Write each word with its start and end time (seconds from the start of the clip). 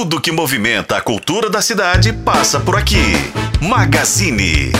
Tudo 0.00 0.20
que 0.20 0.30
movimenta 0.30 0.96
a 0.96 1.00
cultura 1.00 1.50
da 1.50 1.60
cidade 1.60 2.12
passa 2.12 2.60
por 2.60 2.76
aqui. 2.76 3.02
Magazine. 3.60 4.70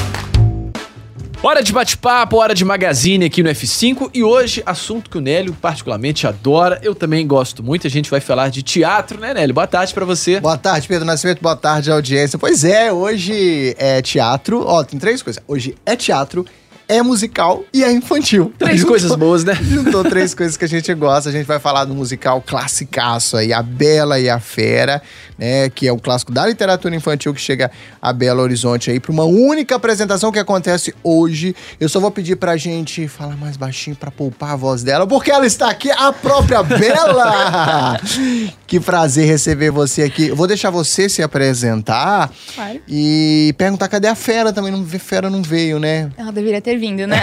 Hora 1.42 1.60
de 1.60 1.72
bate-papo, 1.72 2.36
hora 2.36 2.54
de 2.54 2.64
magazine 2.64 3.24
aqui 3.24 3.42
no 3.42 3.50
F5 3.50 4.10
e 4.14 4.22
hoje, 4.22 4.62
assunto 4.64 5.10
que 5.10 5.18
o 5.18 5.20
Nélio 5.20 5.52
particularmente 5.54 6.24
adora, 6.24 6.78
eu 6.84 6.94
também 6.94 7.26
gosto 7.26 7.64
muito, 7.64 7.84
a 7.84 7.90
gente 7.90 8.08
vai 8.08 8.20
falar 8.20 8.48
de 8.48 8.62
teatro, 8.62 9.18
né, 9.18 9.34
Nélio? 9.34 9.52
Boa 9.52 9.66
tarde 9.66 9.92
pra 9.92 10.04
você. 10.04 10.38
Boa 10.38 10.56
tarde, 10.56 10.86
Pedro 10.86 11.04
Nascimento, 11.04 11.42
boa 11.42 11.56
tarde, 11.56 11.90
audiência. 11.90 12.38
Pois 12.38 12.62
é, 12.62 12.92
hoje 12.92 13.74
é 13.76 14.00
teatro, 14.00 14.62
ó, 14.64 14.84
tem 14.84 15.00
três 15.00 15.20
coisas. 15.20 15.42
Hoje 15.48 15.74
é 15.84 15.96
teatro, 15.96 16.46
é 16.88 17.02
musical 17.02 17.64
e 17.72 17.84
é 17.84 17.92
infantil. 17.92 18.52
Três 18.58 18.76
Juntou- 18.80 18.90
coisas 18.92 19.14
boas, 19.14 19.44
né? 19.44 19.54
Juntou 19.60 20.02
três 20.04 20.34
coisas 20.34 20.56
que 20.56 20.64
a 20.64 20.68
gente 20.68 20.92
gosta. 20.94 21.28
A 21.28 21.32
gente 21.32 21.46
vai 21.46 21.58
falar 21.58 21.84
do 21.84 21.94
musical 21.94 22.40
classicaço 22.40 23.36
aí, 23.36 23.52
A 23.52 23.62
Bela 23.62 24.18
e 24.18 24.28
a 24.30 24.40
Fera, 24.40 25.02
né? 25.38 25.68
Que 25.70 25.86
é 25.86 25.92
o 25.92 25.98
clássico 25.98 26.32
da 26.32 26.46
literatura 26.46 26.94
infantil 26.96 27.34
que 27.34 27.40
chega 27.40 27.70
a 28.00 28.12
Belo 28.12 28.40
Horizonte 28.42 28.90
aí 28.90 28.98
para 28.98 29.12
uma 29.12 29.24
única 29.24 29.74
apresentação 29.76 30.32
que 30.32 30.38
acontece 30.38 30.94
hoje. 31.02 31.54
Eu 31.78 31.88
só 31.88 32.00
vou 32.00 32.10
pedir 32.10 32.36
pra 32.36 32.56
gente 32.56 33.06
falar 33.06 33.36
mais 33.36 33.56
baixinho 33.56 33.94
pra 33.96 34.10
poupar 34.10 34.52
a 34.52 34.56
voz 34.56 34.82
dela, 34.82 35.06
porque 35.06 35.30
ela 35.30 35.46
está 35.46 35.68
aqui, 35.70 35.90
a 35.90 36.12
própria 36.12 36.62
Bela! 36.62 38.00
que 38.66 38.78
prazer 38.80 39.26
receber 39.26 39.70
você 39.70 40.02
aqui. 40.02 40.28
Eu 40.28 40.36
vou 40.36 40.46
deixar 40.46 40.70
você 40.70 41.08
se 41.08 41.22
apresentar 41.22 42.30
Claro. 42.54 42.80
e 42.88 43.54
perguntar 43.58 43.88
cadê 43.88 44.08
a 44.08 44.14
Fera 44.14 44.52
também. 44.52 44.72
Não, 44.72 44.84
Fera 44.86 45.28
não 45.30 45.42
veio, 45.42 45.78
né? 45.78 46.10
Ela 46.16 46.32
deveria 46.32 46.60
ter 46.60 46.76
vindo, 46.78 47.06
né? 47.06 47.20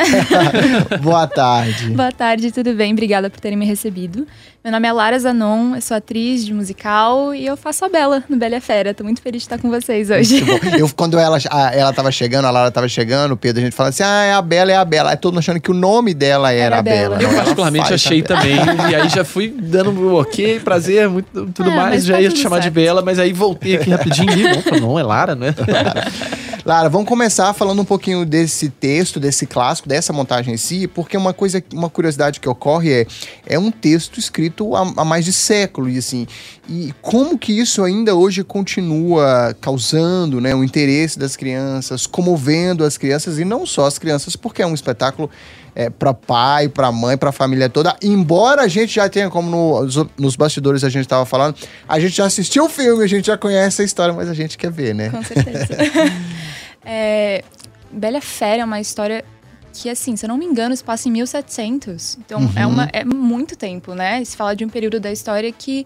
Boa 1.02 1.28
tarde. 1.28 1.90
Boa 1.92 2.12
tarde, 2.12 2.52
tudo 2.52 2.74
bem? 2.74 2.92
Obrigada 2.94 3.30
por 3.30 3.40
terem 3.40 3.58
me 3.58 3.66
recebido. 3.66 4.28
Meu 4.64 4.72
nome 4.72 4.88
é 4.88 4.92
Lara 4.92 5.20
Zanon, 5.20 5.76
eu 5.76 5.82
sou 5.82 5.96
atriz 5.96 6.44
de 6.44 6.52
musical 6.52 7.36
e 7.36 7.46
eu 7.46 7.56
faço 7.56 7.86
a 7.86 7.90
Bela 7.90 8.24
no 8.28 8.36
Bela 8.36 8.56
e 8.56 8.58
a 8.58 8.62
Fera. 8.62 8.96
Tô 8.96 9.04
muito 9.04 9.22
feliz 9.22 9.44
de 9.44 9.46
estar 9.46 9.60
com 9.60 9.70
vocês 9.70 10.10
hoje. 10.10 10.44
Eu, 10.80 10.90
quando 10.96 11.20
ela, 11.20 11.38
a- 11.52 11.72
ela 11.76 11.94
tava 11.94 12.12
chegando, 12.12 12.46
a 12.46 12.50
Lara 12.52 12.72
tava 12.72 12.90
chegando, 12.90 13.34
o 13.34 13.38
Pedro, 13.38 13.62
a 13.62 13.66
gente 13.66 13.76
fala 13.76 13.90
assim: 13.90 14.02
ah, 14.02 14.24
é 14.24 14.34
a 14.34 14.42
Bela, 14.42 14.72
é 14.72 14.76
a 14.76 14.84
Bela. 14.84 15.12
Aí 15.12 15.18
todo 15.18 15.34
mundo 15.34 15.40
achando 15.42 15.60
que 15.60 15.70
o 15.70 15.74
nome 15.74 16.16
dela 16.16 16.52
era, 16.52 16.78
Era 16.78 16.80
a 16.80 16.82
Bela. 16.82 17.16
Bela. 17.18 17.32
Eu 17.32 17.36
particularmente 17.38 17.94
achei 17.94 18.24
Bela. 18.24 18.40
também, 18.42 18.58
e 18.92 18.96
aí 18.96 19.08
já 19.08 19.24
fui 19.24 19.50
dando 19.56 19.92
um 19.92 20.16
ok, 20.16 20.60
prazer, 20.62 21.08
muito, 21.10 21.28
tudo 21.54 21.70
Ah, 21.70 21.76
mais, 21.76 22.04
já 22.04 22.16
tá 22.16 22.22
ia 22.22 22.30
te 22.30 22.40
chamar 22.40 22.58
de 22.58 22.64
certo. 22.64 22.74
Bela, 22.76 23.02
mas 23.04 23.20
aí 23.20 23.32
voltei 23.34 23.76
aqui 23.76 23.92
rapidinho 23.92 24.32
e 24.32 24.44
não, 24.56 24.62
falei, 24.64 24.80
não, 24.82 24.98
é 24.98 25.04
Lara, 25.04 25.36
né? 25.36 25.54
Lara, 26.66 26.90
vamos 26.90 27.08
começar 27.08 27.54
falando 27.54 27.80
um 27.84 27.86
pouquinho 27.86 28.26
desse 28.26 28.70
texto, 28.70 29.20
desse 29.20 29.46
clássico, 29.46 29.88
dessa 29.88 30.12
montagem 30.12 30.56
em 30.56 30.58
si, 30.58 30.88
porque 30.88 31.16
uma 31.16 31.32
coisa, 31.32 31.64
uma 31.72 31.92
curiosidade 31.92 32.40
que 32.40 32.50
ocorre 32.50 32.92
é, 32.92 33.08
é 33.46 33.60
um 33.60 33.70
texto 33.70 34.20
escrito 34.20 34.76
há, 34.76 34.82
há 34.98 35.06
mais 35.06 35.24
de 35.26 35.32
século, 35.32 35.88
e 35.88 36.00
assim, 36.00 36.26
e 36.68 36.92
como 37.04 37.38
que 37.38 37.54
isso 37.54 37.84
ainda 37.84 38.16
hoje 38.16 38.44
continua 38.44 39.56
causando, 39.62 40.42
né, 40.42 40.56
o 40.56 40.64
interesse 40.64 41.20
das 41.20 41.36
crianças, 41.36 42.08
comovendo 42.08 42.84
as 42.84 42.98
crianças, 42.98 43.38
e 43.38 43.46
não 43.46 43.64
só 43.68 43.86
as 43.86 44.00
crianças, 44.00 44.36
porque 44.36 44.64
é 44.64 44.66
um 44.66 44.74
espetáculo 44.74 45.30
é, 45.76 45.92
para 45.92 46.16
pai, 46.16 46.68
para 46.68 46.92
mãe, 46.92 47.16
para 47.16 47.32
família 47.32 47.70
toda. 47.70 47.96
Embora 48.02 48.64
a 48.64 48.68
gente 48.68 48.96
já 48.96 49.08
tenha, 49.08 49.30
como 49.30 49.52
no- 49.52 50.10
nos 50.18 50.36
bastidores 50.36 50.84
a 50.84 50.90
gente 50.90 51.04
estava 51.04 51.26
falando, 51.28 51.58
a 51.88 52.00
gente 52.00 52.16
já 52.16 52.26
assistiu 52.26 52.66
o 52.66 52.70
filme, 52.70 53.04
a 53.04 53.08
gente 53.08 53.28
já 53.28 53.38
conhece 53.38 53.84
a 53.84 53.86
história, 53.86 54.16
mas 54.16 54.28
a 54.30 54.34
gente 54.34 54.58
quer 54.58 54.72
ver, 54.72 54.96
né? 54.96 55.10
Com 55.12 55.22
certeza. 55.24 55.68
é, 56.86 57.44
Bela 57.92 58.20
a 58.20 58.22
Fera 58.22 58.62
é 58.62 58.66
uma 58.66 58.80
história 58.80 59.26
que, 59.74 59.90
assim, 59.90 60.16
se 60.16 60.26
eu 60.26 60.30
não 60.30 60.38
me 60.38 60.46
engano, 60.46 60.76
se 60.76 60.84
passa 60.84 61.10
em 61.10 61.12
1700. 61.12 62.18
Então, 62.20 62.40
Uhum. 62.42 62.52
é, 62.56 62.66
uma, 62.66 62.90
é 62.94 63.04
muito 63.04 63.58
tempo, 63.58 63.94
né? 63.94 64.24
Se 64.24 64.38
fala 64.38 64.56
de 64.56 64.64
um 64.64 64.70
período 64.70 65.00
da 65.00 65.12
história 65.12 65.52
que... 65.52 65.86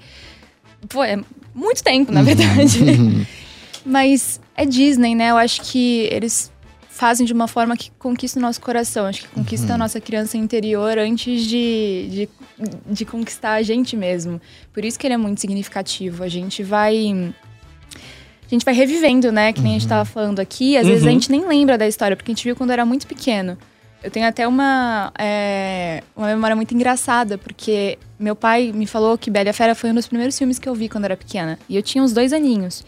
Pô, 0.88 1.04
é 1.04 1.18
muito 1.56 1.84
tempo, 1.84 2.12
na 2.12 2.22
verdade. 2.22 2.80
Uhum. 3.00 3.26
Mas 3.86 4.40
é 4.56 4.66
Disney, 4.66 5.16
né? 5.16 5.32
Eu 5.32 5.38
acho 5.38 5.62
que 5.62 6.08
eles 6.12 6.52
fazem 6.90 7.26
de 7.26 7.32
uma 7.32 7.48
forma 7.48 7.78
que 7.78 7.90
conquista 7.98 8.38
o 8.38 8.42
nosso 8.42 8.60
coração. 8.60 9.06
Acho 9.06 9.22
que 9.22 9.28
conquista 9.30 9.74
a 9.74 9.78
nossa 9.78 10.02
criança 10.02 10.38
interior 10.38 10.98
antes 11.00 11.44
de, 11.46 12.08
de, 12.12 12.30
de 12.86 13.06
conquistar 13.06 13.54
a 13.54 13.62
gente 13.64 13.96
mesmo. 13.96 14.40
Por 14.74 14.84
isso 14.84 15.00
que 15.00 15.08
ele 15.08 15.14
é 15.14 15.18
muito 15.18 15.40
significativo. 15.40 16.24
A 16.24 16.28
gente 16.28 16.62
vai. 16.62 17.34
A 18.52 18.56
gente 18.56 18.66
vai 18.66 18.74
revivendo, 18.74 19.32
né? 19.32 19.54
Que 19.54 19.62
nem 19.62 19.76
a 19.76 19.80
gente 19.80 19.88
tava 19.88 20.06
falando 20.06 20.40
aqui. 20.40 20.76
Às 20.76 20.88
vezes 20.88 21.04
a 21.04 21.06
Uhum. 21.08 21.14
gente 21.14 21.30
nem 21.32 21.46
lembra 21.48 21.78
da 21.78 21.88
história, 21.88 22.18
porque 22.18 22.32
a 22.32 22.34
gente 22.36 22.44
viu 22.44 22.56
quando 22.56 22.72
era 22.72 22.84
muito 22.86 23.06
pequeno. 23.06 23.58
Eu 24.04 24.10
tenho 24.10 24.26
até 24.28 24.48
uma, 24.48 25.12
é, 25.20 26.02
uma 26.16 26.28
memória 26.28 26.56
muito 26.56 26.74
engraçada, 26.74 27.38
porque 27.38 28.00
meu 28.18 28.36
pai 28.36 28.72
me 28.74 28.88
falou 28.88 29.18
que 29.18 29.30
Bela 29.30 29.48
e 29.48 29.50
a 29.50 29.54
Fera 29.54 29.76
foi 29.76 29.92
um 29.92 29.94
dos 29.94 30.08
primeiros 30.08 30.38
filmes 30.38 30.58
que 30.58 30.68
eu 30.70 30.74
vi 30.74 30.88
quando 30.90 31.06
era 31.06 31.18
pequena. 31.18 31.60
E 31.68 31.76
eu 31.76 31.84
tinha 31.84 32.04
uns 32.04 32.12
dois 32.14 32.32
aninhos. 32.34 32.84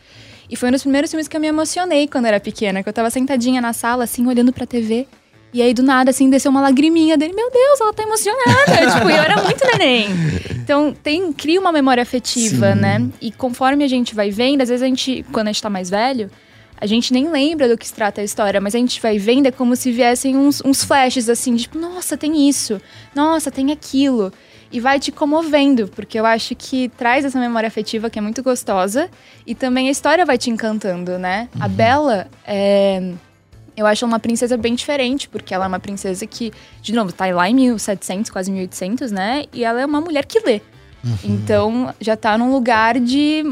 E 0.49 0.55
foi 0.55 0.69
um 0.69 0.71
dos 0.71 0.81
primeiros 0.81 1.11
filmes 1.11 1.27
que 1.27 1.35
eu 1.37 1.41
me 1.41 1.47
emocionei 1.47 2.07
quando 2.07 2.25
era 2.25 2.39
pequena, 2.39 2.81
que 2.81 2.89
eu 2.89 2.93
tava 2.93 3.09
sentadinha 3.09 3.61
na 3.61 3.71
sala, 3.73 4.05
assim, 4.05 4.25
olhando 4.25 4.51
pra 4.51 4.65
TV. 4.65 5.05
E 5.53 5.61
aí, 5.61 5.73
do 5.73 5.83
nada, 5.83 6.11
assim, 6.11 6.29
desceu 6.29 6.49
uma 6.49 6.61
lagriminha 6.61 7.17
dele. 7.17 7.33
Meu 7.33 7.51
Deus, 7.51 7.81
ela 7.81 7.93
tá 7.93 8.03
emocionada. 8.03 8.91
tipo, 8.95 9.09
e 9.09 9.15
eu 9.15 9.23
era 9.23 9.43
muito 9.43 9.63
neném. 9.65 10.07
Então, 10.51 10.93
tem, 11.03 11.33
cria 11.33 11.59
uma 11.59 11.71
memória 11.71 12.01
afetiva, 12.01 12.73
Sim. 12.73 12.79
né? 12.79 13.09
E 13.19 13.31
conforme 13.31 13.83
a 13.83 13.87
gente 13.87 14.15
vai 14.15 14.31
vendo, 14.31 14.61
às 14.61 14.69
vezes 14.69 14.81
a 14.81 14.87
gente, 14.87 15.25
quando 15.31 15.47
a 15.47 15.51
gente 15.51 15.61
tá 15.61 15.69
mais 15.69 15.89
velho, 15.89 16.31
a 16.81 16.87
gente 16.87 17.13
nem 17.13 17.29
lembra 17.29 17.67
do 17.67 17.77
que 17.77 17.87
se 17.87 17.93
trata 17.93 18.21
a 18.21 18.23
história, 18.23 18.59
mas 18.59 18.73
a 18.73 18.79
gente 18.79 18.99
vai 18.99 19.19
vendo, 19.19 19.45
é 19.45 19.51
como 19.51 19.75
se 19.75 19.91
viessem 19.91 20.35
uns, 20.35 20.63
uns 20.65 20.83
flashes, 20.83 21.29
assim, 21.29 21.53
de, 21.53 21.63
tipo, 21.63 21.77
nossa, 21.77 22.17
tem 22.17 22.49
isso. 22.49 22.81
Nossa, 23.13 23.51
tem 23.51 23.71
aquilo. 23.71 24.33
E 24.71 24.79
vai 24.79 24.99
te 24.99 25.11
comovendo, 25.11 25.87
porque 25.89 26.19
eu 26.19 26.25
acho 26.25 26.55
que 26.55 26.89
traz 26.97 27.23
essa 27.23 27.39
memória 27.39 27.67
afetiva 27.67 28.09
que 28.09 28.17
é 28.17 28.21
muito 28.21 28.41
gostosa. 28.41 29.11
E 29.45 29.53
também 29.53 29.89
a 29.89 29.91
história 29.91 30.25
vai 30.25 30.37
te 30.37 30.49
encantando, 30.49 31.19
né? 31.19 31.49
A 31.59 31.67
Bela 31.67 32.27
é... 32.45 33.11
Eu 33.81 33.87
acho 33.87 34.05
ela 34.05 34.11
uma 34.13 34.19
princesa 34.19 34.55
bem 34.57 34.75
diferente, 34.75 35.27
porque 35.27 35.53
ela 35.53 35.65
é 35.65 35.67
uma 35.67 35.79
princesa 35.79 36.25
que, 36.27 36.51
de 36.81 36.93
novo, 36.93 37.11
tá 37.11 37.25
lá 37.33 37.49
em 37.49 37.53
1700, 37.55 38.29
quase 38.31 38.51
1800, 38.51 39.11
né? 39.11 39.45
E 39.51 39.63
ela 39.63 39.81
é 39.81 39.85
uma 39.85 39.99
mulher 39.99 40.25
que 40.25 40.39
lê. 40.39 40.61
Então, 41.23 41.93
já 41.99 42.15
tá 42.15 42.37
num 42.37 42.51
lugar 42.51 42.99
de... 42.99 43.43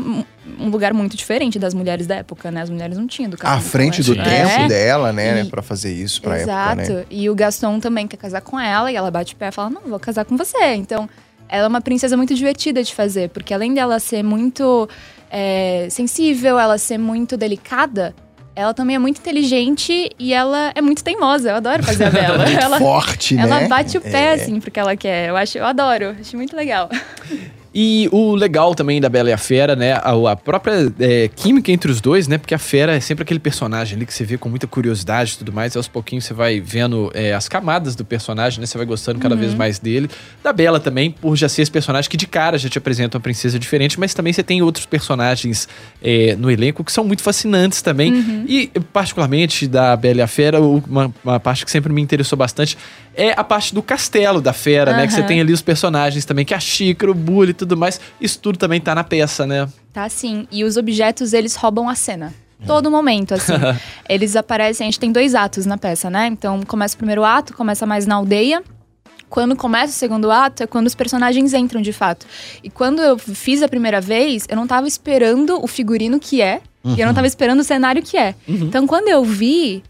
Um 0.60 0.70
lugar 0.70 0.94
muito 0.94 1.18
diferente 1.18 1.58
das 1.60 1.74
mulheres 1.74 2.06
da 2.08 2.16
época, 2.18 2.50
né? 2.52 2.62
As 2.62 2.70
mulheres 2.70 2.98
não 2.98 3.08
tinham 3.08 3.28
educação. 3.28 3.58
à 3.58 3.60
frente 3.60 4.02
do 4.04 4.14
Sim. 4.14 4.22
tempo 4.24 4.50
É. 4.52 4.68
dela, 4.68 5.12
né, 5.14 5.42
E- 5.42 5.46
Pra 5.46 5.62
fazer 5.62 5.92
isso 5.94 6.22
pra 6.22 6.40
Exato. 6.40 6.82
época, 6.82 6.94
né? 7.00 7.06
E 7.10 7.28
o 7.30 7.36
Gaston 7.36 7.80
também 7.80 8.08
quer 8.08 8.18
casar 8.18 8.42
com 8.42 8.60
ela, 8.60 8.92
e 8.92 8.96
ela 8.96 9.10
bate 9.12 9.34
o 9.34 9.38
pé 9.38 9.48
e 9.50 9.52
fala: 9.52 9.70
Não, 9.70 9.82
vou 9.82 10.00
casar 10.00 10.26
com 10.26 10.36
você. 10.38 10.74
Então, 10.76 11.10
ela 11.48 11.66
é 11.66 11.68
uma 11.68 11.82
princesa 11.82 12.16
muito 12.18 12.34
divertida 12.36 12.84
de 12.84 12.94
fazer, 12.94 13.30
porque 13.30 13.52
além 13.54 13.74
dela 13.74 14.00
ser 14.00 14.24
muito 14.24 14.88
é, 15.32 15.88
sensível, 15.92 16.58
ela 16.60 16.78
ser 16.80 16.98
muito 17.00 17.36
delicada, 17.38 18.16
ela 18.56 18.74
também 18.74 18.96
é 18.96 19.00
muito 19.00 19.20
inteligente 19.20 20.10
e 20.20 20.34
ela 20.34 20.72
é 20.76 20.82
muito 20.82 21.04
teimosa. 21.04 21.50
Eu 21.52 21.56
adoro 21.56 21.84
fazer 21.84 22.06
a 22.06 22.10
Bela. 22.12 22.44
Ela, 22.50 22.78
forte, 22.80 23.36
né? 23.36 23.44
ela 23.44 23.68
bate 23.68 23.98
o 23.98 24.02
pé, 24.02 24.32
É. 24.32 24.34
assim, 24.34 24.60
porque 24.60 24.80
ela 24.80 24.96
quer. 24.96 25.30
Eu 25.30 25.38
acho, 25.38 25.58
eu 25.58 25.66
adoro, 25.66 26.16
acho 26.20 26.36
muito 26.36 26.56
legal. 26.56 26.90
E 27.74 28.10
o 28.12 28.34
legal 28.34 28.74
também 28.74 29.00
da 29.00 29.10
Bela 29.10 29.30
e 29.30 29.34
a 29.34 29.38
Fera, 29.38 29.76
né? 29.76 29.94
A, 29.94 30.32
a 30.32 30.36
própria 30.36 30.92
é, 31.00 31.28
química 31.28 31.72
entre 31.72 31.92
os 31.92 32.02
dois, 32.02 32.28
né? 32.28 32.38
Porque 32.38 32.56
a 32.56 32.60
Fera 32.60 32.96
é 32.96 33.00
sempre 33.00 33.24
aquele 33.24 33.40
personagem 33.40 33.96
ali 33.96 34.06
que 34.06 34.14
você 34.14 34.24
vê 34.24 34.38
com 34.38 34.50
muita 34.50 34.66
curiosidade 34.66 35.34
e 35.34 35.38
tudo 35.38 35.54
mais. 35.54 35.76
E 35.76 35.78
aos 35.78 35.88
pouquinhos 35.88 36.26
você 36.26 36.34
vai 36.34 36.60
vendo 36.60 37.12
é, 37.14 37.34
as 37.34 37.48
camadas 37.48 37.96
do 37.96 38.04
personagem, 38.04 38.60
né? 38.60 38.66
Você 38.66 38.78
vai 38.78 38.88
gostando 38.88 39.20
cada 39.20 39.36
vez 39.36 39.54
mais 39.54 39.78
dele. 39.78 40.10
Da 40.44 40.52
Bela 40.52 40.80
também, 40.80 41.12
por 41.12 41.36
já 41.36 41.48
ser 41.48 41.62
esse 41.62 41.72
personagem 41.72 42.10
que 42.10 42.18
de 42.18 42.26
cara 42.26 42.58
já 42.58 42.70
te 42.70 42.78
apresenta 42.78 43.18
uma 43.18 43.22
princesa 43.22 43.60
diferente, 43.60 44.00
mas 44.00 44.14
também 44.14 44.34
você 44.34 44.42
tem 44.42 44.62
outros 44.62 44.86
personagens 44.86 45.68
é, 46.02 46.36
no 46.36 46.50
elenco 46.50 46.84
que 46.84 46.92
são 46.92 47.04
muito 47.04 47.22
fascinantes 47.22 47.82
também. 47.82 48.12
E, 48.48 48.72
particularmente, 48.92 49.68
da 49.68 49.96
Bela 49.96 50.20
e 50.20 50.22
a 50.22 50.28
Fera, 50.28 50.60
uma, 50.60 51.14
uma 51.24 51.40
parte 51.40 51.64
que 51.66 51.72
sempre 51.72 51.94
me 51.94 52.02
interessou 52.02 52.38
bastante 52.38 52.78
é 53.16 53.34
a 53.36 53.44
parte 53.44 53.74
do 53.74 53.84
castelo 53.84 54.42
da 54.42 54.54
Fera, 54.54 54.94
né? 54.94 55.06
Que 55.06 55.14
você 55.14 55.24
tem 55.24 55.42
ali 55.42 55.52
os 55.52 55.62
personagens 55.62 56.24
também, 56.24 56.46
que 56.46 56.54
é 56.54 56.58
a 56.58 56.60
xícara, 56.60 57.12
o 57.12 57.14
bully 57.16 57.54
tudo 57.60 57.78
mais. 57.78 58.00
Isso 58.20 58.40
tudo 58.40 58.58
também 58.58 58.82
tá 58.82 58.96
na 58.96 59.04
peça, 59.04 59.46
né? 59.46 59.68
Tá 59.94 60.10
sim. 60.10 60.48
E 60.52 60.64
os 60.64 60.78
objetos, 60.78 61.34
eles 61.34 61.56
roubam 61.56 61.88
a 61.88 61.96
cena. 61.96 62.34
Todo 62.66 62.92
momento, 62.92 63.34
assim. 63.34 63.54
eles 64.08 64.36
aparecem. 64.36 64.86
A 64.86 64.90
gente 64.90 65.00
tem 65.00 65.12
dois 65.12 65.36
atos 65.36 65.66
na 65.66 65.78
peça, 65.78 66.10
né? 66.10 66.28
Então 66.28 66.62
começa 66.64 66.96
o 66.96 66.98
primeiro 66.98 67.24
ato, 67.24 67.54
começa 67.54 67.86
mais 67.86 68.06
na 68.06 68.16
aldeia. 68.16 68.64
Quando 69.30 69.56
começa 69.56 69.94
o 69.94 69.96
segundo 69.96 70.32
ato 70.32 70.64
é 70.64 70.68
quando 70.68 70.88
os 70.88 70.96
personagens 70.96 71.54
entram 71.54 71.82
de 71.82 71.94
fato. 71.94 72.26
E 72.64 72.70
quando 72.70 73.00
eu 73.02 73.18
fiz 73.18 73.62
a 73.62 73.68
primeira 73.68 74.02
vez, 74.02 74.46
eu 74.50 74.56
não 74.56 74.66
tava 74.66 74.88
esperando 74.88 75.64
o 75.64 75.68
figurino 75.68 76.20
que 76.20 76.42
é. 76.42 76.62
E 76.84 77.00
eu 77.00 77.06
não 77.06 77.14
tava 77.14 77.28
esperando 77.28 77.60
o 77.60 77.64
cenário 77.64 78.02
que 78.02 78.18
é. 78.18 78.34
Então 78.48 78.88
quando 78.88 79.08
eu 79.08 79.24
vi, 79.24 79.84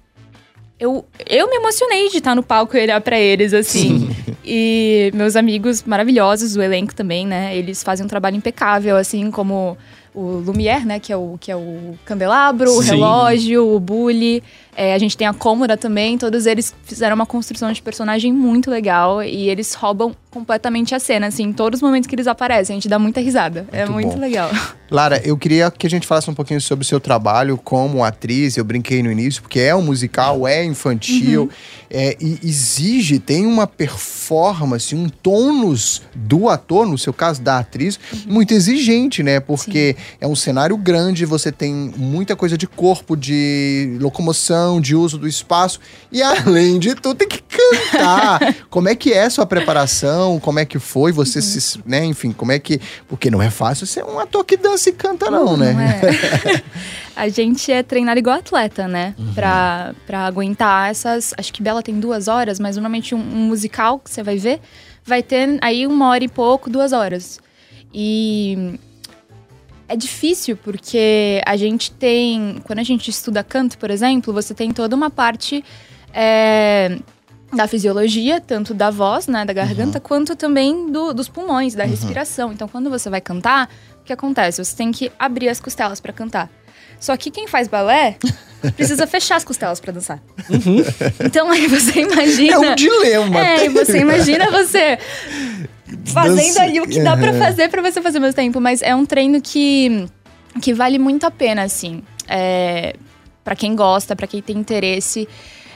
eu, 0.79 1.05
eu 1.27 1.49
me 1.49 1.57
emocionei 1.57 2.09
de 2.09 2.17
estar 2.17 2.35
no 2.35 2.41
palco 2.41 2.75
e 2.77 2.81
olhar 2.81 3.01
pra 3.01 3.19
eles, 3.19 3.53
assim. 3.53 4.09
E 4.43 5.11
meus 5.13 5.35
amigos 5.35 5.83
maravilhosos, 5.83 6.55
o 6.55 6.61
elenco 6.61 6.95
também, 6.95 7.27
né? 7.27 7.55
Eles 7.55 7.83
fazem 7.83 8.05
um 8.05 8.09
trabalho 8.09 8.35
impecável, 8.35 8.95
assim, 8.95 9.29
como 9.29 9.77
o 10.13 10.37
Lumière, 10.45 10.85
né? 10.85 10.99
Que 10.99 11.11
é 11.11 11.17
o, 11.17 11.37
que 11.39 11.51
é 11.51 11.55
o 11.55 11.97
candelabro, 12.05 12.71
o 12.71 12.81
Sim. 12.81 12.91
relógio, 12.91 13.67
o 13.67 13.79
bully. 13.79 14.43
É, 14.75 14.93
a 14.93 14.97
gente 14.97 15.17
tem 15.17 15.27
a 15.27 15.33
cômoda 15.33 15.75
também. 15.75 16.17
Todos 16.17 16.45
eles 16.45 16.73
fizeram 16.83 17.15
uma 17.15 17.25
construção 17.25 17.71
de 17.71 17.81
personagem 17.81 18.31
muito 18.31 18.69
legal. 18.71 19.21
E 19.23 19.49
eles 19.49 19.73
roubam 19.73 20.15
completamente 20.31 20.93
a 20.93 20.99
cena, 20.99 21.27
assim, 21.27 21.43
em 21.45 21.51
todos 21.53 21.79
os 21.79 21.81
momentos 21.81 22.07
que 22.07 22.13
eles 22.13 22.27
aparecem, 22.27 22.75
a 22.75 22.77
gente 22.77 22.87
dá 22.87 22.99
muita 22.99 23.19
risada. 23.19 23.65
é 23.71 23.79
Muito 23.85 23.93
muito 23.93 24.13
bom. 24.15 24.21
legal. 24.21 24.49
Lara, 24.91 25.19
eu 25.25 25.35
queria 25.37 25.69
que 25.71 25.85
a 25.87 25.89
gente 25.89 26.05
falasse 26.05 26.29
um 26.29 26.33
pouquinho 26.35 26.61
sobre 26.61 26.83
o 26.83 26.87
seu 26.87 26.99
trabalho 26.99 27.57
como 27.57 28.03
atriz. 28.03 28.55
Eu 28.57 28.63
brinquei 28.63 29.01
no 29.03 29.11
início, 29.11 29.41
porque 29.41 29.59
é 29.59 29.75
um 29.75 29.81
musical, 29.81 30.47
é 30.47 30.63
infantil, 30.63 31.43
Uhum. 31.43 31.49
é, 31.89 32.15
e 32.19 32.39
exige, 32.43 33.17
tem 33.19 33.45
uma 33.45 33.65
performance, 33.67 34.95
um 34.95 35.09
tônus 35.09 36.01
do 36.15 36.47
ator, 36.49 36.87
no 36.87 36.97
seu 36.97 37.11
caso 37.13 37.41
da 37.41 37.57
atriz, 37.59 37.99
Uhum. 38.13 38.33
muito 38.33 38.53
exigente, 38.53 39.23
né? 39.23 39.39
Porque 39.39 39.95
é 40.21 40.27
um 40.27 40.35
cenário 40.35 40.77
grande, 40.77 41.25
você 41.25 41.51
tem 41.51 41.73
muita 41.97 42.35
coisa 42.35 42.57
de 42.57 42.67
corpo, 42.67 43.15
de 43.15 43.97
locomoção, 43.99 44.58
de 44.81 44.95
uso 44.95 45.17
do 45.17 45.27
espaço, 45.27 45.79
e 46.11 46.21
além 46.21 46.79
de 46.79 46.95
tudo, 46.95 47.15
tem 47.15 47.27
que 47.27 47.41
cantar. 47.41 48.39
como 48.69 48.89
é 48.89 48.95
que 48.95 49.13
é 49.13 49.23
a 49.23 49.29
sua 49.29 49.45
preparação? 49.45 50.39
Como 50.39 50.59
é 50.59 50.65
que 50.65 50.79
foi? 50.79 51.11
Você 51.11 51.39
Uhum. 51.39 51.45
se, 51.45 51.79
né? 51.85 52.03
Enfim, 52.05 52.31
como 52.31 52.51
é 52.51 52.59
que. 52.59 52.79
Porque 53.07 53.31
não 53.31 53.41
é 53.41 53.49
fácil 53.49 53.87
ser 53.87 54.03
um 54.03 54.19
ator 54.19 54.43
que 54.43 54.57
dança 54.57 54.89
e 54.89 54.93
canta, 54.93 55.29
não, 55.31 55.55
né? 55.55 55.73
Não 55.73 55.81
é. 55.81 56.63
a 57.15 57.29
gente 57.29 57.71
é 57.71 57.81
treinado 57.83 58.19
igual 58.19 58.37
atleta, 58.37 58.87
né? 58.87 59.15
Uhum. 59.17 59.33
Pra, 59.33 59.93
pra 60.05 60.25
aguentar 60.25 60.89
essas. 60.91 61.33
Acho 61.37 61.53
que 61.53 61.61
Bela 61.63 61.81
tem 61.81 61.99
duas 61.99 62.27
horas, 62.27 62.59
mas 62.59 62.75
normalmente 62.75 63.15
um, 63.15 63.19
um 63.19 63.47
musical 63.47 63.99
que 63.99 64.09
você 64.11 64.21
vai 64.23 64.37
ver 64.37 64.59
vai 65.05 65.23
ter 65.23 65.57
aí 65.61 65.87
uma 65.87 66.09
hora 66.09 66.23
e 66.23 66.27
pouco, 66.27 66.69
duas 66.69 66.91
horas. 66.93 67.39
E 67.93 68.79
é 69.89 69.95
difícil 69.97 70.55
porque 70.55 71.41
a 71.45 71.57
gente 71.57 71.91
tem. 71.91 72.61
Quando 72.63 72.79
a 72.79 72.83
gente 72.83 73.09
estuda 73.09 73.43
canto, 73.43 73.77
por 73.77 73.89
exemplo, 73.91 74.31
você 74.33 74.53
tem 74.53 74.71
toda 74.71 74.95
uma 74.95 75.09
parte. 75.09 75.63
é, 76.13 76.97
da 77.51 77.67
fisiologia, 77.67 78.39
tanto 78.39 78.75
da 78.75 78.91
voz, 78.91 79.25
né, 79.27 79.43
da 79.43 79.51
garganta, 79.53 79.99
quanto 79.99 80.35
também 80.35 80.91
do- 80.91 81.13
dos 81.15 81.27
pulmões, 81.27 81.73
da 81.73 81.83
respiração. 81.83 82.51
Então, 82.53 82.67
quando 82.67 82.91
você 82.91 83.09
vai 83.09 83.19
cantar, 83.19 83.67
o 84.01 84.03
que 84.03 84.13
acontece? 84.13 84.63
Você 84.63 84.75
tem 84.75 84.91
que 84.91 85.11
abrir 85.17 85.49
as 85.49 85.59
costelas 85.59 85.99
pra 85.99 86.13
cantar. 86.13 86.47
Só 86.99 87.17
que 87.17 87.31
quem 87.31 87.47
faz 87.47 87.67
balé 87.67 88.17
precisa 88.77 89.07
fechar 89.07 89.37
as 89.37 89.43
costelas 89.43 89.79
pra 89.79 89.91
dançar. 89.91 90.21
Então 91.25 91.49
aí 91.49 91.65
você 91.65 92.01
imagina. 92.01 92.53
É 92.53 92.71
um 92.71 92.75
dilema. 92.75 93.39
É, 93.39 93.69
você 93.69 93.97
imagina 93.99 94.49
você 94.51 94.99
fazendo 96.05 96.59
ali 96.59 96.81
o 96.81 96.87
que 96.87 97.01
dá 97.01 97.15
pra 97.15 97.29
Aham. 97.29 97.39
fazer 97.39 97.69
pra 97.69 97.81
você 97.81 98.01
fazer 98.01 98.19
mesmo 98.19 98.35
tempo. 98.35 98.59
Mas 98.59 98.81
é 98.81 98.95
um 98.95 99.05
treino 99.05 99.41
que, 99.41 100.07
que 100.61 100.73
vale 100.73 100.97
muito 100.99 101.25
a 101.25 101.31
pena, 101.31 101.63
assim. 101.63 102.03
É, 102.27 102.95
para 103.43 103.55
quem 103.55 103.75
gosta, 103.75 104.15
pra 104.15 104.27
quem 104.27 104.41
tem 104.41 104.57
interesse. 104.57 105.27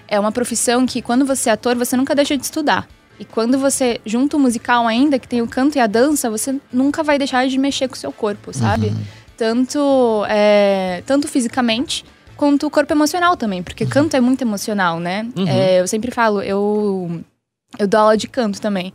É 0.08 0.20
uma 0.20 0.32
profissão 0.32 0.86
que, 0.86 1.02
quando 1.02 1.26
você 1.26 1.50
é 1.50 1.54
ator, 1.54 1.76
você 1.76 1.96
nunca 1.98 2.14
deixa 2.14 2.38
de 2.38 2.44
estudar. 2.44 2.88
E 3.20 3.26
quando 3.26 3.58
você 3.58 4.02
junta 4.06 4.38
o 4.38 4.40
musical 4.40 4.88
ainda, 4.88 5.18
que 5.20 5.28
tem 5.28 5.42
o 5.42 5.48
canto 5.48 5.78
e 5.78 5.80
a 5.80 5.88
dança, 5.88 6.30
você 6.30 6.56
nunca 6.72 7.04
vai 7.04 7.18
deixar 7.18 7.48
de 7.48 7.58
mexer 7.58 7.88
com 7.88 7.96
o 7.96 7.98
seu 7.98 8.12
corpo, 8.12 8.54
sabe? 8.54 8.94
Tanto, 9.38 10.26
é, 10.30 11.04
tanto 11.06 11.28
fisicamente, 11.28 12.04
quanto 12.36 12.68
o 12.68 12.70
corpo 12.70 12.92
emocional 12.92 13.38
também. 13.38 13.64
Porque 13.64 13.86
canto 13.86 14.16
é 14.16 14.20
muito 14.20 14.42
emocional, 14.42 15.00
né? 15.00 15.28
É, 15.48 15.80
eu 15.80 15.88
sempre 15.88 16.12
falo, 16.12 16.42
eu, 16.42 17.22
eu 17.78 17.88
dou 17.88 18.00
aula 18.00 18.18
de 18.18 18.28
canto 18.28 18.60
também. 18.60 18.92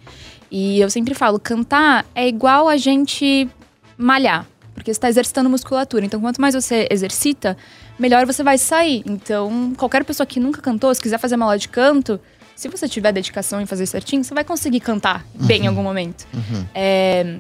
E 0.51 0.81
eu 0.81 0.89
sempre 0.91 1.15
falo, 1.15 1.39
cantar 1.39 2.07
é 2.15 2.27
igual 2.27 2.69
a 2.69 2.77
gente 2.77 3.49
malhar. 3.97 4.47
Porque 4.75 4.93
você 4.93 4.99
está 4.99 5.09
exercitando 5.09 5.51
musculatura. 5.51 6.05
Então, 6.05 6.21
quanto 6.21 6.41
mais 6.41 6.55
você 6.55 6.87
exercita, 6.91 7.57
melhor 7.99 8.25
você 8.25 8.45
vai 8.45 8.57
sair. 8.57 9.03
Então, 9.05 9.73
qualquer 9.77 10.05
pessoa 10.05 10.27
que 10.27 10.39
nunca 10.39 10.63
cantou, 10.63 10.95
se 10.95 11.01
quiser 11.01 11.19
fazer 11.19 11.35
uma 11.35 11.47
aula 11.47 11.59
de 11.59 11.69
canto, 11.69 12.21
se 12.55 12.69
você 12.69 12.89
tiver 12.89 13.13
dedicação 13.13 13.61
em 13.61 13.67
fazer 13.67 13.87
certinho, 13.87 14.23
você 14.23 14.33
vai 14.33 14.45
conseguir 14.45 14.81
cantar 14.81 15.27
bem 15.35 15.65
em 15.65 15.67
algum 15.67 15.83
momento. 15.83 16.27
É, 16.75 17.39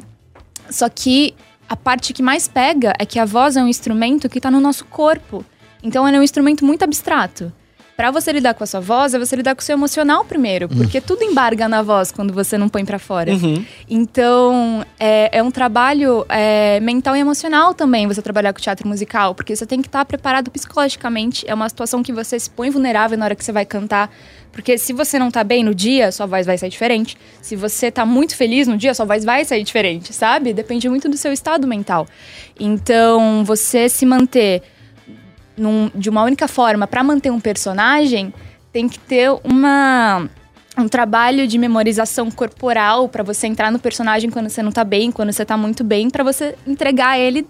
Só 0.69 0.88
que 0.88 1.34
a 1.69 1.76
parte 1.76 2.12
que 2.12 2.22
mais 2.22 2.49
pega 2.49 2.93
é 2.99 3.06
que 3.06 3.19
a 3.19 3.25
voz 3.25 3.56
é 3.56 3.62
um 3.62 3.69
instrumento 3.69 4.28
que 4.28 4.38
está 4.38 4.50
no 4.50 4.61
nosso 4.61 4.84
corpo. 4.87 5.44
Então, 5.82 6.06
ele 6.08 6.16
é 6.16 6.20
um 6.20 6.25
instrumento 6.25 6.64
muito 6.64 6.82
abstrato. 6.82 7.52
Pra 7.98 8.12
você 8.12 8.30
lidar 8.30 8.54
com 8.54 8.62
a 8.62 8.66
sua 8.68 8.78
voz, 8.78 9.12
é 9.12 9.18
você 9.18 9.34
lidar 9.34 9.56
com 9.56 9.60
o 9.60 9.64
seu 9.64 9.74
emocional 9.74 10.24
primeiro, 10.24 10.68
porque 10.68 11.00
tudo 11.00 11.24
embarga 11.24 11.68
na 11.68 11.82
voz 11.82 12.12
quando 12.12 12.32
você 12.32 12.56
não 12.56 12.68
põe 12.68 12.84
pra 12.84 12.96
fora. 12.96 13.32
Então, 13.90 14.86
é, 15.00 15.38
é 15.38 15.42
um 15.42 15.50
trabalho 15.50 16.24
é, 16.28 16.78
mental 16.78 17.16
e 17.16 17.18
emocional 17.18 17.74
também 17.74 18.06
você 18.06 18.22
trabalhar 18.22 18.52
com 18.52 18.60
teatro 18.60 18.86
musical, 18.86 19.34
porque 19.34 19.56
você 19.56 19.66
tem 19.66 19.82
que 19.82 19.88
estar 19.88 20.04
preparado 20.04 20.48
psicologicamente. 20.48 21.44
É 21.48 21.52
uma 21.52 21.68
situação 21.68 22.00
que 22.00 22.12
você 22.12 22.38
se 22.38 22.48
põe 22.48 22.70
vulnerável 22.70 23.18
na 23.18 23.24
hora 23.24 23.34
que 23.34 23.44
você 23.44 23.50
vai 23.50 23.66
cantar. 23.66 24.14
Porque 24.52 24.78
se 24.78 24.92
você 24.92 25.18
não 25.18 25.28
tá 25.28 25.42
bem 25.42 25.64
no 25.64 25.74
dia, 25.74 26.12
sua 26.12 26.26
voz 26.26 26.46
vai 26.46 26.56
sair 26.56 26.70
diferente. 26.70 27.18
Se 27.42 27.56
você 27.56 27.90
tá 27.90 28.06
muito 28.06 28.36
feliz 28.36 28.68
no 28.68 28.76
dia, 28.76 28.94
sua 28.94 29.06
voz 29.06 29.24
vai 29.24 29.44
sair 29.44 29.64
diferente, 29.64 30.12
sabe? 30.12 30.52
Depende 30.52 30.88
muito 30.88 31.08
do 31.08 31.16
seu 31.16 31.32
estado 31.32 31.66
mental. 31.66 32.06
Então, 32.60 33.42
você 33.44 33.88
se 33.88 34.06
manter 34.06 34.62
num- 35.60 35.90
de 35.94 36.08
uma 36.08 36.22
única 36.22 36.46
forma 36.49 36.87
pra 36.87 37.02
manter 37.02 37.31
um 37.31 37.40
personagem, 37.40 38.32
tem 38.72 38.88
que 38.88 38.99
ter 38.99 39.31
uma 39.44 40.28
um 40.76 40.87
trabalho 40.87 41.44
de 41.49 41.58
memorização 41.58 42.31
corporal 42.31 43.08
pra 43.08 43.25
você 43.25 43.49
entrar 43.49 43.72
no 43.72 43.81
personagem 43.81 44.31
quando 44.31 44.49
você 44.49 44.62
não 44.62 44.70
tá 44.70 44.84
bem, 44.84 45.10
quando 45.10 45.32
você 45.32 45.44
tá 45.44 45.56
muito 45.56 45.82
bem, 45.82 46.08
pra 46.08 46.22
você 46.22 46.55
entregar 46.64 47.19
ele 47.19 47.44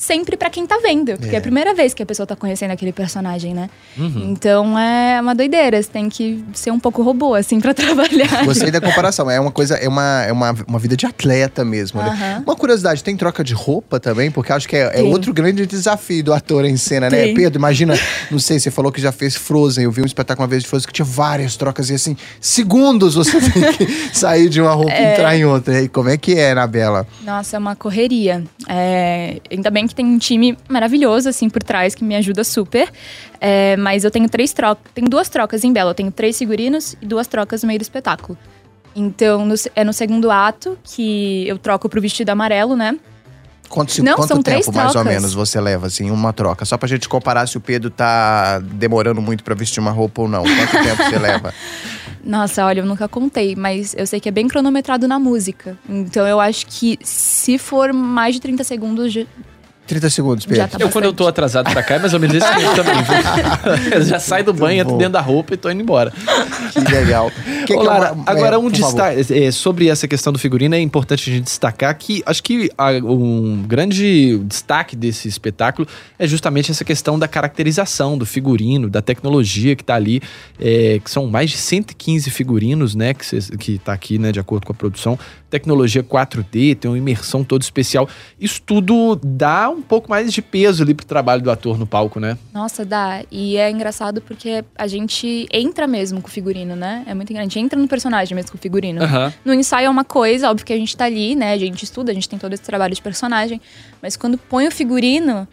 sempre 0.00 0.34
pra 0.34 0.48
quem 0.48 0.66
tá 0.66 0.78
vendo, 0.82 1.18
porque 1.18 1.34
é. 1.36 1.38
a 1.38 1.42
primeira 1.42 1.74
vez 1.74 1.92
que 1.92 2.02
a 2.02 2.06
pessoa 2.06 2.26
tá 2.26 2.34
conhecendo 2.34 2.70
aquele 2.70 2.90
personagem, 2.90 3.52
né? 3.52 3.68
Então 3.98 4.78
é 4.78 5.20
uma 5.20 5.34
doideira, 5.34 5.80
você 5.80 5.90
tem 5.90 6.08
que 6.08 6.42
ser 6.54 6.70
um 6.70 6.80
pouco 6.80 7.02
robô 7.02 7.34
assim 7.34 7.60
pra 7.60 7.74
trabalhar. 7.74 8.46
Gostei 8.46 8.70
da 8.70 8.80
comparação. 8.80 9.30
É 9.30 9.38
uma 9.38 9.52
coisa, 9.52 9.74
é 9.74 9.86
uma, 9.86 10.24
é 10.24 10.32
uma, 10.32 10.56
uma 10.66 10.78
vida 10.78 10.96
de 10.96 11.04
atleta 11.04 11.66
mesmo, 11.66 12.02
né? 12.02 12.08
Aham. 12.08 12.42
Uma 12.46 12.56
curiosidade, 12.56 13.04
tem 13.04 13.14
troca 13.14 13.44
de 13.44 13.52
roupa 13.52 14.00
também? 14.00 14.30
Porque 14.30 14.50
acho 14.50 14.66
que 14.66 14.74
é, 14.74 15.00
é 15.00 15.02
outro 15.02 15.34
grande 15.34 15.66
desafio 15.66 16.24
do 16.24 16.32
ator 16.32 16.64
em 16.64 16.78
cena, 16.78 17.10
né? 17.10 17.24
Tem. 17.24 17.34
Pedro, 17.34 17.58
imagina, 17.58 17.94
não 18.30 18.38
sei, 18.38 18.58
você 18.58 18.70
falou 18.70 18.90
que 18.90 19.02
já 19.02 19.12
fez 19.12 19.36
Frozen. 19.36 19.84
Eu 19.84 19.92
vi 19.92 20.00
um 20.00 20.06
espetáculo 20.06 20.44
uma 20.44 20.50
vez 20.50 20.62
de 20.62 20.68
Frozen 20.70 20.86
que 20.86 20.94
tinha 20.94 21.04
várias 21.04 21.56
trocas 21.56 21.90
e 21.90 21.94
assim, 21.94 22.16
segundos 22.40 23.16
você 23.16 23.36
tem 23.52 23.72
que 23.74 24.16
sair 24.16 24.48
de 24.48 24.62
uma 24.62 24.72
roupa 24.72 24.94
e 24.94 25.12
entrar 25.12 25.36
em 25.36 25.44
outra. 25.44 25.82
E 25.82 25.88
como 25.88 26.08
é 26.08 26.16
que 26.16 26.38
é, 26.38 26.52
Anabela? 26.52 27.06
Nossa, 27.22 27.56
é 27.56 27.58
uma 27.58 27.76
correria. 27.76 28.42
É, 28.72 29.40
ainda 29.50 29.68
bem 29.68 29.84
que 29.88 29.94
tem 29.96 30.06
um 30.06 30.16
time 30.16 30.56
maravilhoso, 30.68 31.28
assim, 31.28 31.50
por 31.50 31.60
trás, 31.60 31.92
que 31.92 32.04
me 32.04 32.14
ajuda 32.14 32.44
super. 32.44 32.88
É, 33.40 33.76
mas 33.76 34.04
eu 34.04 34.12
tenho 34.12 34.28
três 34.28 34.52
trocas. 34.52 34.92
Tem 34.94 35.04
duas 35.04 35.28
trocas 35.28 35.64
em 35.64 35.72
Bela. 35.72 35.90
Eu 35.90 35.94
tenho 35.94 36.12
três 36.12 36.38
figurinos 36.38 36.94
e 37.02 37.06
duas 37.06 37.26
trocas 37.26 37.64
no 37.64 37.66
meio 37.66 37.80
do 37.80 37.82
espetáculo. 37.82 38.38
Então, 38.94 39.44
no 39.44 39.54
é 39.74 39.82
no 39.82 39.92
segundo 39.92 40.30
ato 40.30 40.78
que 40.84 41.46
eu 41.48 41.58
troco 41.58 41.88
pro 41.88 42.00
vestido 42.00 42.30
amarelo, 42.30 42.76
né? 42.76 42.96
Quanto, 43.70 43.92
se- 43.92 44.02
Não, 44.02 44.16
quanto 44.16 44.28
são 44.28 44.42
tempo, 44.42 44.72
mais 44.74 44.94
ou 44.96 45.04
menos, 45.04 45.32
você 45.32 45.60
leva, 45.60 45.86
assim, 45.86 46.10
uma 46.10 46.32
troca? 46.32 46.64
Só 46.64 46.76
pra 46.76 46.88
gente 46.88 47.08
comparar 47.08 47.46
se 47.46 47.56
o 47.56 47.60
Pedro 47.60 47.88
tá 47.88 48.58
demorando 48.58 49.22
muito 49.22 49.44
pra 49.44 49.54
vestir 49.54 49.78
uma 49.80 49.92
roupa 49.92 50.22
ou 50.22 50.28
não. 50.28 50.42
Quanto 50.42 50.72
tempo 50.72 51.04
você 51.04 51.16
leva? 51.18 51.54
Nossa, 52.22 52.66
olha, 52.66 52.80
eu 52.80 52.84
nunca 52.86 53.08
contei, 53.08 53.54
mas 53.54 53.94
eu 53.96 54.06
sei 54.06 54.18
que 54.20 54.28
é 54.28 54.32
bem 54.32 54.48
cronometrado 54.48 55.06
na 55.06 55.18
música. 55.20 55.78
Então, 55.88 56.26
eu 56.26 56.40
acho 56.40 56.66
que 56.66 56.98
se 57.02 57.56
for 57.58 57.92
mais 57.92 58.34
de 58.34 58.40
30 58.40 58.64
segundos, 58.64 59.16
30 59.90 60.08
segundos, 60.10 60.46
Pedro. 60.46 60.68
Tá 60.68 60.78
Eu, 60.78 60.88
quando 60.88 61.04
eu 61.06 61.12
tô 61.12 61.26
atrasado 61.26 61.68
pra 61.70 61.82
cá, 61.82 61.96
é 61.96 61.98
mais 61.98 62.14
ou 62.14 62.20
menos 62.20 62.36
esse 62.36 62.46
tempo 62.54 62.74
também. 62.76 62.94
viu? 63.02 63.90
Eu 63.98 64.02
já 64.04 64.20
saio 64.20 64.44
do 64.44 64.54
banho, 64.54 64.80
entro 64.82 64.96
dentro 64.96 65.12
da 65.14 65.20
roupa 65.20 65.54
e 65.54 65.56
tô 65.56 65.68
indo 65.68 65.82
embora. 65.82 66.12
Que 66.72 66.80
legal. 66.80 67.30
Que 67.66 67.74
Ô, 67.74 67.80
que 67.80 67.86
é 67.86 67.88
Lara, 67.88 68.12
uma- 68.14 68.24
agora 68.26 68.56
é, 68.56 68.58
um 68.58 68.70
destaque 68.70 69.32
é, 69.44 69.50
sobre 69.52 69.88
essa 69.88 70.08
questão 70.08 70.32
do 70.32 70.38
figurino 70.38 70.74
é 70.74 70.80
importante 70.80 71.30
a 71.30 71.32
gente 71.34 71.44
destacar 71.44 71.94
que 71.96 72.22
acho 72.24 72.42
que 72.42 72.70
a- 72.76 72.92
um 73.04 73.62
grande 73.66 74.38
destaque 74.38 74.96
desse 74.96 75.28
espetáculo 75.28 75.86
é 76.18 76.26
justamente 76.26 76.70
essa 76.70 76.84
questão 76.84 77.18
da 77.18 77.28
caracterização 77.28 78.16
do 78.16 78.24
figurino, 78.24 78.88
da 78.88 79.02
tecnologia 79.02 79.76
que 79.76 79.84
tá 79.84 79.94
ali, 79.94 80.22
é, 80.58 81.00
que 81.04 81.10
são 81.10 81.26
mais 81.26 81.50
de 81.50 81.58
115 81.58 82.30
figurinos, 82.30 82.94
né, 82.94 83.12
que, 83.12 83.26
cês- 83.26 83.50
que 83.58 83.78
tá 83.78 83.92
aqui, 83.92 84.18
né, 84.18 84.32
de 84.32 84.40
acordo 84.40 84.66
com 84.66 84.72
a 84.72 84.74
produção, 84.74 85.18
tecnologia 85.50 86.02
4D, 86.02 86.74
tem 86.76 86.90
uma 86.90 86.98
imersão 86.98 87.44
toda 87.44 87.62
especial. 87.62 88.08
Isso 88.40 88.60
tudo 88.64 89.20
dá 89.22 89.68
um 89.68 89.79
pouco 89.80 90.08
mais 90.08 90.32
de 90.32 90.42
peso 90.42 90.82
ali 90.82 90.94
pro 90.94 91.06
trabalho 91.06 91.42
do 91.42 91.50
ator 91.50 91.78
no 91.78 91.86
palco, 91.86 92.20
né? 92.20 92.36
Nossa, 92.52 92.84
dá. 92.84 93.22
E 93.30 93.56
é 93.56 93.70
engraçado 93.70 94.20
porque 94.20 94.64
a 94.76 94.86
gente 94.86 95.48
entra 95.52 95.86
mesmo 95.86 96.20
com 96.20 96.28
o 96.28 96.30
figurino, 96.30 96.76
né? 96.76 97.04
É 97.06 97.14
muito 97.14 97.32
grande. 97.32 97.40
A 97.40 97.48
gente 97.48 97.58
entra 97.58 97.78
no 97.78 97.88
personagem 97.88 98.34
mesmo 98.34 98.52
com 98.52 98.58
o 98.58 98.60
figurino. 98.60 99.02
Aham. 99.02 99.32
No 99.44 99.54
ensaio 99.54 99.86
é 99.86 99.90
uma 99.90 100.04
coisa, 100.04 100.50
óbvio 100.50 100.66
que 100.66 100.72
a 100.72 100.76
gente 100.76 100.96
tá 100.96 101.04
ali, 101.04 101.34
né? 101.34 101.52
A 101.52 101.58
gente 101.58 101.82
estuda, 101.82 102.10
a 102.10 102.14
gente 102.14 102.28
tem 102.28 102.38
todo 102.38 102.52
esse 102.52 102.62
trabalho 102.62 102.94
de 102.94 103.02
personagem. 103.02 103.60
Mas 104.02 104.16
quando 104.16 104.38
põe 104.38 104.66
o 104.66 104.70
figurino, 104.70 105.46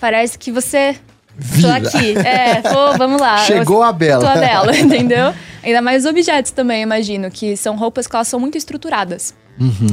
parece 0.00 0.38
que 0.38 0.50
você. 0.50 0.96
Tô 1.36 1.68
Vira. 1.68 1.76
aqui. 1.76 2.16
É, 2.18 2.62
pô, 2.62 2.96
vamos 2.96 3.20
lá. 3.20 3.38
Chegou 3.44 3.82
a 3.82 3.92
Bela. 3.92 4.20
Tô 4.20 4.26
a 4.26 4.36
Bela, 4.36 4.74
entendeu? 4.78 5.34
Ainda 5.62 5.82
mais 5.82 6.04
os 6.04 6.10
objetos 6.10 6.52
também, 6.52 6.82
imagino, 6.82 7.30
que 7.30 7.56
são 7.56 7.76
roupas 7.76 8.06
que 8.06 8.14
elas 8.14 8.28
são 8.28 8.40
muito 8.40 8.56
estruturadas. 8.56 9.34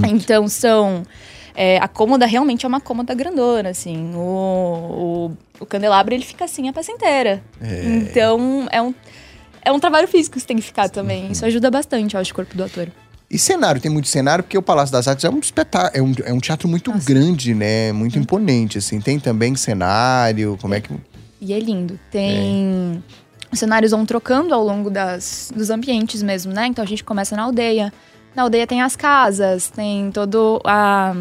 Então 0.09 0.47
são. 0.47 1.03
É, 1.55 1.77
a 1.77 1.87
cômoda 1.87 2.25
realmente 2.25 2.65
é 2.65 2.67
uma 2.67 2.81
cômoda 2.81 3.13
grandona, 3.13 3.69
assim. 3.69 4.13
O, 4.15 5.31
o, 5.59 5.61
o 5.61 5.65
candelabro 5.65 6.13
ele 6.13 6.23
fica 6.23 6.45
assim 6.45 6.67
a 6.69 6.73
peça 6.73 6.91
inteira. 6.91 7.43
Então 7.61 8.67
é 8.71 8.81
um, 8.81 8.93
é 9.63 9.71
um 9.71 9.79
trabalho 9.79 10.07
físico 10.07 10.35
que 10.35 10.41
você 10.41 10.47
tem 10.47 10.57
que 10.57 10.63
ficar 10.63 10.89
também. 10.89 11.31
Isso 11.31 11.45
ajuda 11.45 11.69
bastante, 11.69 12.15
eu 12.15 12.21
acho, 12.21 12.31
o 12.31 12.35
corpo 12.35 12.55
do 12.55 12.63
ator. 12.63 12.87
E 13.29 13.37
cenário, 13.39 13.81
tem 13.81 13.89
muito 13.89 14.07
cenário, 14.07 14.43
porque 14.43 14.57
o 14.57 14.61
Palácio 14.61 14.93
das 14.93 15.07
Artes 15.07 15.25
é 15.25 15.29
um 15.29 15.39
espetáculo, 15.39 15.91
é 15.95 16.01
um, 16.01 16.13
é 16.25 16.33
um 16.33 16.39
teatro 16.39 16.67
muito 16.67 16.91
Nossa. 16.91 17.05
grande, 17.05 17.55
né? 17.55 17.91
Muito 17.91 18.19
imponente, 18.19 18.77
assim. 18.77 19.01
Tem 19.01 19.19
também 19.19 19.55
cenário, 19.55 20.55
como 20.61 20.75
é 20.75 20.81
que... 20.81 20.93
E 21.41 21.51
é 21.51 21.59
lindo. 21.59 21.99
Tem. 22.11 23.03
Os 23.51 23.59
cenários 23.59 23.91
vão 23.91 24.05
trocando 24.05 24.53
ao 24.53 24.63
longo 24.63 24.89
das, 24.89 25.51
dos 25.53 25.69
ambientes 25.69 26.21
mesmo, 26.21 26.53
né? 26.53 26.67
Então 26.67 26.83
a 26.83 26.87
gente 26.87 27.03
começa 27.03 27.35
na 27.35 27.43
aldeia. 27.43 27.91
Na 28.35 28.43
aldeia 28.43 28.65
tem 28.67 28.81
as 28.81 28.95
casas, 28.95 29.69
tem 29.69 30.11
todo 30.11 30.59
a. 30.65 31.13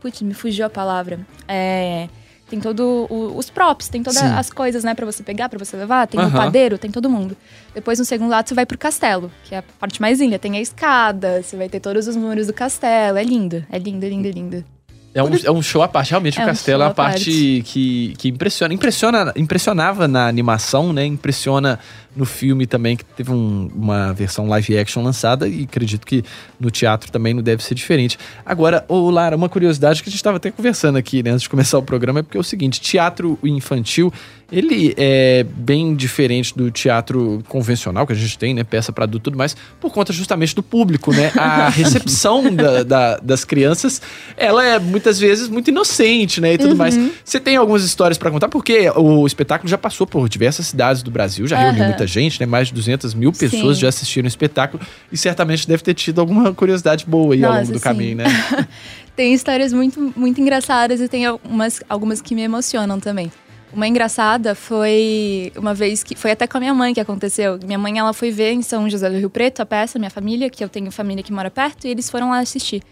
Putz, 0.00 0.22
me 0.22 0.34
fugiu 0.34 0.66
a 0.66 0.70
palavra. 0.70 1.20
É. 1.46 2.08
Tem 2.48 2.58
todo 2.58 3.06
o- 3.08 3.36
os 3.38 3.48
props, 3.48 3.88
tem 3.88 4.02
todas 4.02 4.18
Sim. 4.18 4.26
as 4.26 4.50
coisas, 4.50 4.82
né, 4.82 4.92
pra 4.92 5.06
você 5.06 5.22
pegar, 5.22 5.48
pra 5.48 5.56
você 5.56 5.76
levar. 5.76 6.08
Tem 6.08 6.18
o 6.18 6.24
Aham. 6.24 6.36
padeiro, 6.36 6.76
tem 6.78 6.90
todo 6.90 7.08
mundo. 7.08 7.36
Depois, 7.72 8.00
no 8.00 8.04
segundo 8.04 8.28
lado, 8.30 8.48
você 8.48 8.54
vai 8.54 8.66
pro 8.66 8.76
castelo, 8.76 9.30
que 9.44 9.54
é 9.54 9.58
a 9.58 9.62
parte 9.78 10.00
mais 10.00 10.18
linda. 10.18 10.36
Tem 10.36 10.56
a 10.56 10.60
escada, 10.60 11.40
você 11.44 11.56
vai 11.56 11.68
ter 11.68 11.78
todos 11.78 12.08
os 12.08 12.16
muros 12.16 12.48
do 12.48 12.52
castelo. 12.52 13.18
É 13.18 13.22
lindo, 13.22 13.64
é 13.70 13.78
lindo, 13.78 14.04
lindo, 14.08 14.28
lindo. 14.30 14.64
É 15.12 15.22
um, 15.22 15.30
é 15.44 15.50
um 15.50 15.60
show 15.60 15.82
à 15.82 15.88
parte. 15.88 16.10
Realmente, 16.10 16.38
É 16.38 16.42
o 16.42 16.44
um 16.44 16.46
castelo 16.48 16.82
é 16.82 16.86
show 16.86 16.90
a 16.92 16.94
parte 16.94 17.24
parte. 17.24 17.62
que, 17.66 18.14
que 18.16 18.28
impressiona. 18.28 18.72
Impressiona, 18.72 19.32
impressionava 19.36 20.06
na 20.06 20.26
animação, 20.28 20.92
né? 20.92 21.04
Impressiona 21.04 21.78
no 22.14 22.24
filme 22.24 22.66
também, 22.66 22.96
que 22.96 23.04
teve 23.04 23.30
um- 23.30 23.70
uma 23.74 24.12
versão 24.12 24.48
live 24.48 24.76
action 24.78 25.02
lançada 25.02 25.46
e 25.48 25.62
acredito 25.62 26.04
que 26.06 26.24
no 26.58 26.68
teatro 26.70 27.10
também 27.10 27.32
não 27.34 27.42
deve 27.42 27.62
ser 27.62 27.74
diferente. 27.74 28.18
Agora, 28.44 28.84
ô 28.88 29.10
Lara, 29.10 29.36
uma 29.36 29.48
curiosidade 29.48 30.02
que 30.02 30.08
a 30.08 30.10
gente 30.10 30.16
estava 30.18 30.36
até 30.38 30.50
conversando 30.50 30.96
aqui, 30.98 31.22
né, 31.22 31.30
antes 31.30 31.42
de 31.42 31.48
começar 31.48 31.78
o 31.78 31.82
programa, 31.82 32.18
é 32.18 32.22
porque 32.24 32.36
é 32.36 32.40
o 32.40 32.44
seguinte, 32.44 32.80
teatro 32.80 33.38
infantil, 33.44 34.12
ele 34.50 34.92
é 34.96 35.44
bem 35.48 35.94
diferente 35.94 36.52
do 36.56 36.68
teatro 36.72 37.40
convencional 37.48 38.04
que 38.04 38.12
a 38.12 38.16
gente 38.16 38.36
tem, 38.36 38.54
né, 38.54 38.64
peça 38.64 38.92
para 38.92 39.04
adulto 39.04 39.22
e 39.22 39.30
tudo 39.30 39.38
mais, 39.38 39.56
por 39.80 39.92
conta 39.92 40.12
justamente 40.12 40.52
do 40.56 40.64
público, 40.64 41.12
né? 41.12 41.30
A 41.38 41.68
recepção 41.70 42.52
da- 42.52 42.82
da- 42.82 43.16
das 43.18 43.44
crianças, 43.44 44.02
ela 44.36 44.64
é 44.64 44.80
muitas 45.00 45.18
vezes 45.18 45.48
muito 45.48 45.68
inocente, 45.68 46.40
né, 46.40 46.54
e 46.54 46.58
tudo 46.58 46.76
mais. 46.76 46.98
Você 47.24 47.40
tem 47.40 47.56
algumas 47.56 47.82
histórias 47.82 48.18
para 48.18 48.30
contar, 48.30 48.48
porque 48.48 48.90
o 48.94 49.26
espetáculo 49.26 49.68
já 49.68 49.78
passou 49.78 50.06
por 50.06 50.28
diversas 50.28 50.66
cidades 50.66 51.02
do 51.02 51.10
Brasil, 51.10 51.46
já 51.46 51.58
reuniu 51.58 51.84
muita 51.84 52.06
gente, 52.06 52.38
né, 52.38 52.46
mais 52.46 52.68
de 52.68 52.74
200 52.74 53.14
mil 53.14 53.32
pessoas 53.32 53.76
Sim. 53.76 53.82
já 53.82 53.88
assistiram 53.88 54.26
o 54.26 54.28
espetáculo 54.28 54.82
e 55.10 55.16
certamente 55.16 55.66
deve 55.66 55.82
ter 55.82 55.94
tido 55.94 56.20
alguma 56.20 56.52
curiosidade 56.52 57.04
boa 57.06 57.34
aí 57.34 57.42
ao 57.42 57.50
Nossa, 57.50 57.62
longo 57.62 57.72
do 57.72 57.78
sim. 57.78 57.84
caminho, 57.84 58.16
né? 58.16 58.24
Tem 59.16 59.34
histórias 59.34 59.72
muito, 59.72 60.12
muito 60.16 60.40
engraçadas 60.40 61.00
e 61.00 61.08
tem 61.08 61.26
algumas, 61.26 61.82
algumas 61.88 62.22
que 62.22 62.34
me 62.34 62.42
emocionam 62.42 62.98
também. 62.98 63.30
Uma 63.72 63.86
engraçada 63.86 64.54
foi 64.54 65.52
uma 65.56 65.72
vez 65.74 66.02
que 66.02 66.16
foi 66.16 66.32
até 66.32 66.46
com 66.46 66.56
a 66.56 66.60
minha 66.60 66.74
mãe 66.74 66.92
que 66.92 67.00
aconteceu. 67.00 67.58
Minha 67.64 67.78
mãe 67.78 67.98
ela 67.98 68.12
foi 68.12 68.30
ver 68.30 68.52
em 68.52 68.62
São 68.62 68.90
José 68.90 69.08
do 69.08 69.16
Rio 69.16 69.30
Preto 69.30 69.60
a 69.60 69.66
peça, 69.66 69.98
minha 69.98 70.10
família, 70.10 70.50
que 70.50 70.64
eu 70.64 70.68
tenho 70.68 70.90
família 70.90 71.22
que 71.22 71.32
mora 71.32 71.50
perto, 71.50 71.86
e 71.86 71.90
eles 71.90 72.10
foram 72.10 72.30
lá 72.30 72.40
assistir. 72.40 72.82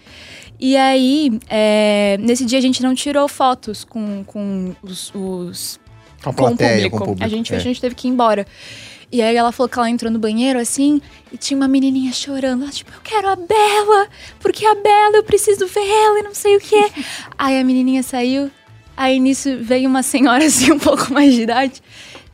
E 0.61 0.77
aí, 0.77 1.39
é, 1.49 2.17
nesse 2.21 2.45
dia 2.45 2.59
a 2.59 2.63
gente 2.63 2.83
não 2.83 2.95
tirou 2.95 3.29
fotos 3.29 3.85
com, 3.85 4.25
com 4.25 4.75
os, 4.83 5.13
os 5.15 5.81
Com 6.23 6.31
a 6.31 6.33
com 6.33 6.43
o 6.43 6.47
plateia, 6.49 6.75
público. 6.75 6.97
com 6.99 7.05
o 7.05 7.07
público. 7.09 7.25
A 7.25 7.29
gente, 7.29 7.55
é. 7.55 7.57
a 7.57 7.61
gente 7.61 7.81
teve 7.81 7.95
que 7.95 8.09
ir 8.09 8.11
embora. 8.11 8.47
E 9.11 9.23
aí 9.23 9.37
ela 9.37 9.53
falou 9.53 9.69
que 9.69 9.79
ela 9.79 9.89
entrou 9.89 10.13
no 10.13 10.19
banheiro 10.19 10.59
assim 10.59 11.01
e 11.33 11.39
tinha 11.39 11.57
uma 11.57 11.69
menininha 11.69 12.13
chorando. 12.13 12.63
Ela, 12.63 12.73
tipo, 12.73 12.93
eu 12.93 13.01
quero 13.03 13.29
a 13.29 13.37
Bela, 13.37 14.09
porque 14.39 14.67
a 14.67 14.75
Bela 14.75 15.17
eu 15.17 15.25
preciso 15.25 15.67
ver 15.67 15.81
ela 15.81 16.19
e 16.19 16.23
não 16.23 16.35
sei 16.35 16.57
o 16.57 16.61
quê. 16.61 16.91
aí 17.39 17.59
a 17.59 17.65
menininha 17.65 18.03
saiu. 18.03 18.51
Aí 18.97 19.21
nisso 19.21 19.57
veio 19.61 19.89
uma 19.89 20.03
senhora 20.03 20.45
assim, 20.45 20.73
um 20.73 20.79
pouco 20.79 21.13
mais 21.13 21.33
de 21.33 21.43
idade, 21.43 21.81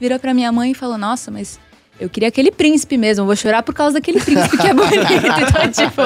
virou 0.00 0.19
pra 0.19 0.33
minha 0.35 0.50
mãe 0.50 0.73
e 0.73 0.75
falou: 0.75 0.99
Nossa, 0.99 1.31
mas 1.31 1.61
eu 2.00 2.08
queria 2.08 2.28
aquele 2.28 2.50
príncipe 2.50 2.96
mesmo, 2.98 3.22
eu 3.22 3.26
vou 3.26 3.36
chorar 3.36 3.62
por 3.62 3.74
causa 3.74 3.94
daquele 3.94 4.20
príncipe 4.20 4.56
que 4.58 4.66
é 4.66 4.74
bonito. 4.74 4.94
então, 5.14 5.70
tipo, 5.88 6.00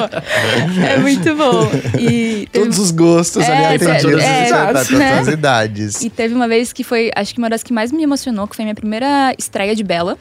é 0.85 0.97
muito 0.97 1.35
bom. 1.35 1.67
E 1.99 2.47
teve- 2.51 2.65
Todos 2.65 2.79
os 2.79 2.91
gostos 2.91 3.43
É, 3.43 3.51
ali 3.51 3.63
é, 3.85 3.91
atendidos. 3.91 4.23
é, 4.23 4.49
tá, 4.49 4.67
todas 4.67 4.89
né? 4.91 5.19
as 5.19 5.27
idades. 5.27 6.01
E 6.03 6.09
teve 6.09 6.33
uma 6.35 6.47
vez 6.47 6.71
que 6.71 6.83
foi, 6.83 7.11
acho 7.15 7.33
que 7.33 7.39
uma 7.39 7.49
das 7.49 7.63
que 7.63 7.73
mais 7.73 7.91
me 7.91 8.03
emocionou, 8.03 8.47
que 8.47 8.55
foi 8.55 8.63
a 8.63 8.67
minha 8.67 8.75
primeira 8.75 9.33
estreia 9.37 9.75
de 9.75 9.83
Bela, 9.83 10.17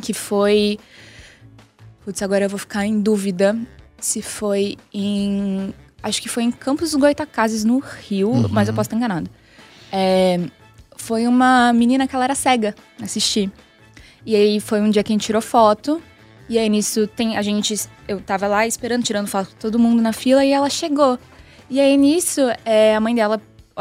que 0.00 0.14
foi. 0.14 0.78
Putz, 2.04 2.22
agora 2.22 2.44
eu 2.46 2.48
vou 2.48 2.58
ficar 2.58 2.84
em 2.86 3.00
dúvida 3.00 3.56
se 4.00 4.22
foi 4.22 4.76
em. 4.92 5.72
Acho 6.02 6.20
que 6.20 6.28
foi 6.28 6.42
em 6.42 6.50
Campos 6.50 6.90
dos 6.90 7.00
Goitacazes, 7.00 7.64
no 7.64 7.78
Rio, 7.78 8.48
mas 8.50 8.66
eu 8.68 8.74
posso 8.74 8.86
estar 8.88 8.96
enganada. 8.96 9.30
É, 9.92 10.40
foi 10.96 11.26
uma 11.28 11.72
menina 11.72 12.08
que 12.08 12.14
ela 12.14 12.24
era 12.24 12.34
cega 12.34 12.74
assistir. 13.00 13.50
E 14.24 14.36
aí 14.36 14.60
foi 14.60 14.80
um 14.80 14.90
dia 14.90 15.02
que 15.02 15.12
a 15.12 15.14
gente 15.14 15.26
tirou 15.26 15.42
foto. 15.42 16.02
E 16.48 16.58
aí 16.58 16.68
nisso 16.68 17.06
tem 17.06 17.36
a 17.36 17.42
gente. 17.42 17.74
Eu 18.06 18.20
tava 18.20 18.46
lá 18.46 18.66
esperando, 18.66 19.02
tirando 19.02 19.26
foto 19.26 19.50
com 19.50 19.56
todo 19.56 19.78
mundo 19.78 20.02
na 20.02 20.12
fila, 20.12 20.44
e 20.44 20.52
ela 20.52 20.68
chegou. 20.68 21.18
E 21.70 21.80
aí 21.80 21.96
nisso, 21.96 22.40
é, 22.64 22.94
a 22.94 23.00
mãe 23.00 23.14
dela. 23.14 23.40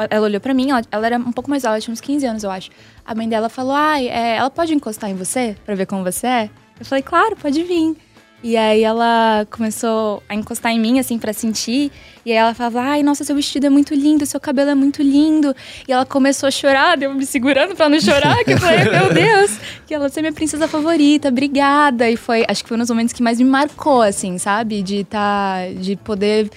Ela 0.10 0.26
olhou 0.26 0.40
pra 0.40 0.54
mim, 0.54 0.72
ela, 0.72 0.82
ela 0.90 1.06
era 1.06 1.18
um 1.18 1.34
pouco 1.34 1.50
mais 1.50 1.66
alta, 1.66 1.82
tinha 1.82 1.92
uns 1.92 2.00
15 2.00 2.26
anos, 2.26 2.44
eu 2.44 2.50
acho. 2.50 2.72
A 3.06 3.14
mãe 3.14 3.28
dela 3.28 3.50
falou: 3.50 3.74
Ai, 3.74 4.08
é, 4.08 4.38
ela 4.38 4.50
pode 4.50 4.74
encostar 4.74 5.10
em 5.10 5.16
você 5.16 5.56
pra 5.66 5.76
ver 5.76 5.86
como 5.86 6.02
você 6.02 6.28
é? 6.28 6.50
Eu 6.80 6.86
falei: 6.86 7.04
Claro, 7.04 7.36
pode 7.36 7.62
vir. 7.64 7.98
E 8.44 8.58
aí 8.58 8.84
ela 8.84 9.46
começou 9.52 10.24
a 10.28 10.34
encostar 10.34 10.72
em 10.72 10.80
mim, 10.80 11.00
assim, 11.00 11.20
pra 11.20 11.32
sentir. 11.32 11.92
E 12.26 12.32
aí 12.32 12.38
ela 12.38 12.54
falava, 12.56 12.82
ai, 12.82 13.04
nossa, 13.04 13.24
seu 13.24 13.36
vestido 13.36 13.68
é 13.68 13.70
muito 13.70 13.94
lindo, 13.94 14.26
seu 14.26 14.40
cabelo 14.40 14.72
é 14.72 14.76
muito 14.76 15.04
lindo. 15.04 15.56
E 15.88 15.92
ela 15.92 16.06
começou 16.06 16.48
a 16.48 16.52
chorar, 16.52 17.00
eu 17.02 17.14
me 17.14 17.26
segurando 17.26 17.76
pra 17.76 17.88
não 17.88 18.00
chorar, 18.00 18.44
que 18.44 18.54
eu 18.54 18.60
falei, 18.60 18.86
meu 18.90 19.14
Deus, 19.14 19.60
que 19.86 19.94
ela 19.94 20.08
é 20.08 20.22
minha 20.22 20.34
princesa 20.34 20.68
favorita, 20.68 21.28
obrigada. 21.28 22.10
E 22.10 22.18
foi, 22.18 22.44
acho 22.48 22.64
que 22.64 22.70
foi 22.70 22.78
um 22.78 22.80
dos 22.80 22.90
momentos 22.90 23.14
que 23.14 23.22
mais 23.22 23.40
me 23.40 23.46
marcou, 23.46 24.02
assim, 24.02 24.38
sabe? 24.40 24.82
De 24.82 25.04
tá, 25.04 25.60
de 25.80 25.96
poder 25.96 26.50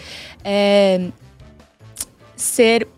é, 0.43 1.09
ser 2.35 2.89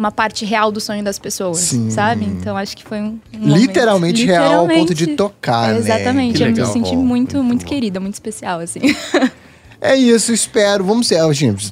uma 0.00 0.10
parte 0.10 0.46
real 0.46 0.72
do 0.72 0.80
sonho 0.80 1.04
das 1.04 1.18
pessoas, 1.18 1.58
Sim. 1.58 1.90
sabe? 1.90 2.24
Então 2.24 2.56
acho 2.56 2.74
que 2.74 2.82
foi 2.82 2.98
um, 3.00 3.18
um 3.34 3.38
momento- 3.38 3.58
Literalmente, 3.60 4.24
real 4.24 4.60
ao 4.60 4.66
ponto 4.68 4.94
de 4.94 5.08
tocar, 5.08 5.74
né? 5.74 5.78
Exatamente, 5.78 6.38
Que 6.38 6.42
eu 6.42 6.50
me 6.52 6.66
senti 6.72 6.96
muito, 6.96 7.42
muito, 7.44 7.64
bom. 7.64 7.68
querida, 7.68 8.00
muito 8.00 8.14
especial, 8.14 8.60
assim. 8.60 8.80
É 9.82 9.96
isso, 9.96 10.30
espero. 10.30 10.84
Vamos 10.84 11.06
ser. 11.08 11.18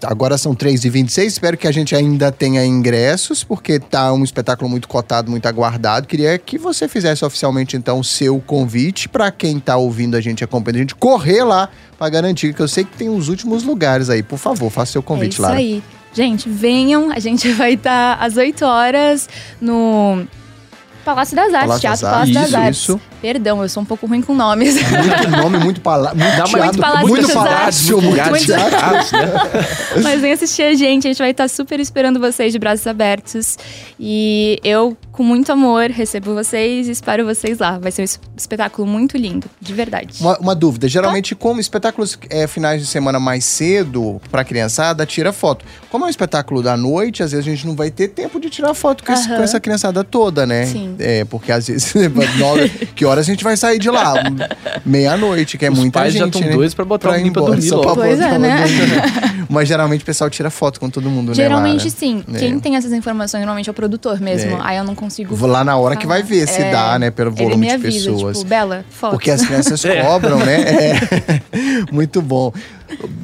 agora 0.06 0.38
são 0.38 0.54
3h26. 0.54 1.26
Espero 1.26 1.58
que 1.58 1.68
a 1.68 1.70
gente 1.70 1.94
ainda 1.94 2.32
tenha 2.32 2.64
ingressos, 2.64 3.44
porque 3.44 3.78
tá 3.78 4.10
um 4.14 4.24
espetáculo 4.24 4.66
muito 4.70 4.88
cotado, 4.88 5.30
muito 5.30 5.44
aguardado. 5.44 6.06
Queria 6.06 6.38
que 6.38 6.56
você 6.56 6.88
fizesse 6.88 7.22
oficialmente, 7.22 7.76
então, 7.76 8.00
o 8.00 8.04
seu 8.04 8.40
convite 8.40 9.10
para 9.10 9.30
quem 9.30 9.60
tá 9.60 9.76
ouvindo 9.76 10.16
a 10.16 10.22
gente, 10.22 10.42
acompanhando 10.42 10.76
a 10.76 10.80
gente, 10.80 10.94
correr 10.94 11.44
lá 11.44 11.68
para 11.98 12.08
garantir, 12.08 12.54
que 12.54 12.60
eu 12.62 12.68
sei 12.68 12.84
que 12.84 12.96
tem 12.96 13.10
os 13.10 13.28
últimos 13.28 13.62
lugares 13.62 14.08
aí. 14.08 14.22
Por 14.22 14.38
favor, 14.38 14.70
faça 14.70 14.92
seu 14.92 15.00
é 15.00 15.04
convite, 15.04 15.32
isso 15.32 15.42
Lara. 15.42 15.56
aí. 15.58 15.82
Gente, 16.12 16.48
venham, 16.48 17.10
a 17.10 17.18
gente 17.18 17.50
vai 17.54 17.74
estar 17.74 18.14
às 18.20 18.36
8 18.36 18.64
horas 18.64 19.28
no 19.60 20.26
Palácio 21.04 21.34
das 21.34 21.54
Artes, 21.54 21.60
Palácio 21.60 21.80
Teatro 21.80 22.00
das 22.02 22.10
Palácio 22.10 22.34
das 22.34 22.42
Artes, 22.42 22.54
Artes. 22.54 22.80
isso. 22.80 23.00
Perdão, 23.20 23.62
eu 23.62 23.68
sou 23.68 23.82
um 23.82 23.86
pouco 23.86 24.06
ruim 24.06 24.22
com 24.22 24.34
nomes. 24.34 24.74
Muito 24.74 25.28
nome, 25.30 25.58
muito 25.58 25.80
palavra, 25.80 26.14
muito 26.16 26.78
palácio 26.80 27.08
muito 27.08 27.32
palácio, 27.32 28.00
muito 28.00 28.16
né? 28.52 28.58
Mas 30.02 30.20
vem 30.20 30.32
assistir 30.32 30.62
a 30.62 30.74
gente, 30.74 31.06
a 31.06 31.10
gente 31.10 31.18
vai 31.18 31.30
estar 31.30 31.48
super 31.48 31.80
esperando 31.80 32.20
vocês 32.20 32.52
de 32.52 32.58
braços 32.58 32.86
abertos. 32.86 33.58
E 33.98 34.58
eu, 34.62 34.96
com 35.10 35.22
muito 35.24 35.50
amor, 35.50 35.90
recebo 35.90 36.32
vocês 36.34 36.86
e 36.86 36.90
espero 36.92 37.24
vocês 37.24 37.58
lá. 37.58 37.78
Vai 37.78 37.90
ser 37.90 38.02
um 38.02 38.04
es- 38.04 38.20
espetáculo 38.36 38.86
muito 38.86 39.16
lindo, 39.16 39.48
de 39.60 39.74
verdade. 39.74 40.14
Uma, 40.20 40.38
uma 40.38 40.54
dúvida, 40.54 40.86
geralmente 40.88 41.34
como 41.34 41.60
espetáculos 41.60 42.16
é, 42.30 42.46
finais 42.46 42.80
de 42.80 42.86
semana 42.86 43.18
mais 43.18 43.44
cedo 43.44 44.20
pra 44.30 44.44
criançada, 44.44 45.04
tira 45.04 45.32
foto. 45.32 45.64
Como 45.90 46.04
é 46.04 46.06
um 46.06 46.10
espetáculo 46.10 46.62
da 46.62 46.76
noite, 46.76 47.22
às 47.22 47.32
vezes 47.32 47.46
a 47.46 47.50
gente 47.50 47.66
não 47.66 47.74
vai 47.74 47.90
ter 47.90 48.08
tempo 48.08 48.38
de 48.40 48.48
tirar 48.48 48.74
foto 48.74 49.02
com, 49.02 49.12
esse- 49.12 49.26
Aham. 49.28 49.36
com 49.38 49.42
essa 49.42 49.58
criançada 49.58 50.04
toda, 50.04 50.46
né? 50.46 50.66
Sim. 50.66 50.94
É, 50.98 51.24
porque 51.24 51.50
às 51.50 51.66
vezes, 51.66 51.92
que 52.94 53.04
horas 53.08 53.26
a 53.26 53.30
gente 53.30 53.42
vai 53.42 53.56
sair 53.56 53.78
de 53.78 53.90
lá? 53.90 54.14
Meia-noite, 54.84 55.58
que 55.58 55.66
é 55.66 55.70
Os 55.70 55.78
muita 55.78 55.98
pais 56.00 56.12
já 56.14 56.24
gente, 56.24 56.34
estão 56.36 56.48
né? 56.50 56.54
doidos 56.56 56.74
pra 56.74 56.84
botar 56.84 57.08
Pra 57.08 57.12
o 57.12 57.14
ir 57.14 57.18
menino 57.18 57.32
pra 57.34 57.42
embora, 57.42 57.54
dormir 57.56 57.68
só 57.68 57.76
logo. 57.76 57.86
pra 57.94 58.04
Pois 58.04 58.18
botar 58.18 58.34
é, 58.34 58.38
né? 58.38 58.64
Mas 59.50 59.66
geralmente 59.68 60.02
o 60.02 60.04
pessoal 60.04 60.28
tira 60.28 60.50
foto 60.50 60.78
com 60.78 60.90
todo 60.90 61.08
mundo, 61.08 61.32
Geralmente 61.34 61.84
né, 61.84 61.90
sim. 61.90 62.22
É. 62.34 62.38
Quem 62.38 62.60
tem 62.60 62.76
essas 62.76 62.92
informações 62.92 63.40
normalmente 63.40 63.68
é 63.68 63.72
o 63.72 63.74
produtor 63.74 64.20
mesmo. 64.20 64.52
É. 64.52 64.58
Aí 64.62 64.76
eu 64.76 64.84
não 64.84 64.94
consigo. 64.94 65.34
Vou 65.34 65.48
lá 65.48 65.64
na 65.64 65.76
hora 65.76 65.96
que 65.96 66.06
vai 66.06 66.22
ver 66.22 66.46
se 66.46 66.60
É, 66.60 66.70
dá, 66.70 66.98
né? 66.98 67.10
Pelo 67.10 67.30
Ele 67.30 67.36
volume 67.44 67.60
me 67.62 67.66
de 67.68 67.72
avisa, 67.74 68.10
pessoas. 68.12 68.36
tipo, 68.38 68.48
Bela, 68.48 68.84
foto. 68.90 69.12
Porque 69.12 69.30
as 69.30 69.40
crianças 69.44 69.82
É. 69.84 70.02
cobram, 70.04 70.38
né? 70.38 70.60
É. 70.60 71.00
Muito 71.90 72.20
bom. 72.20 72.52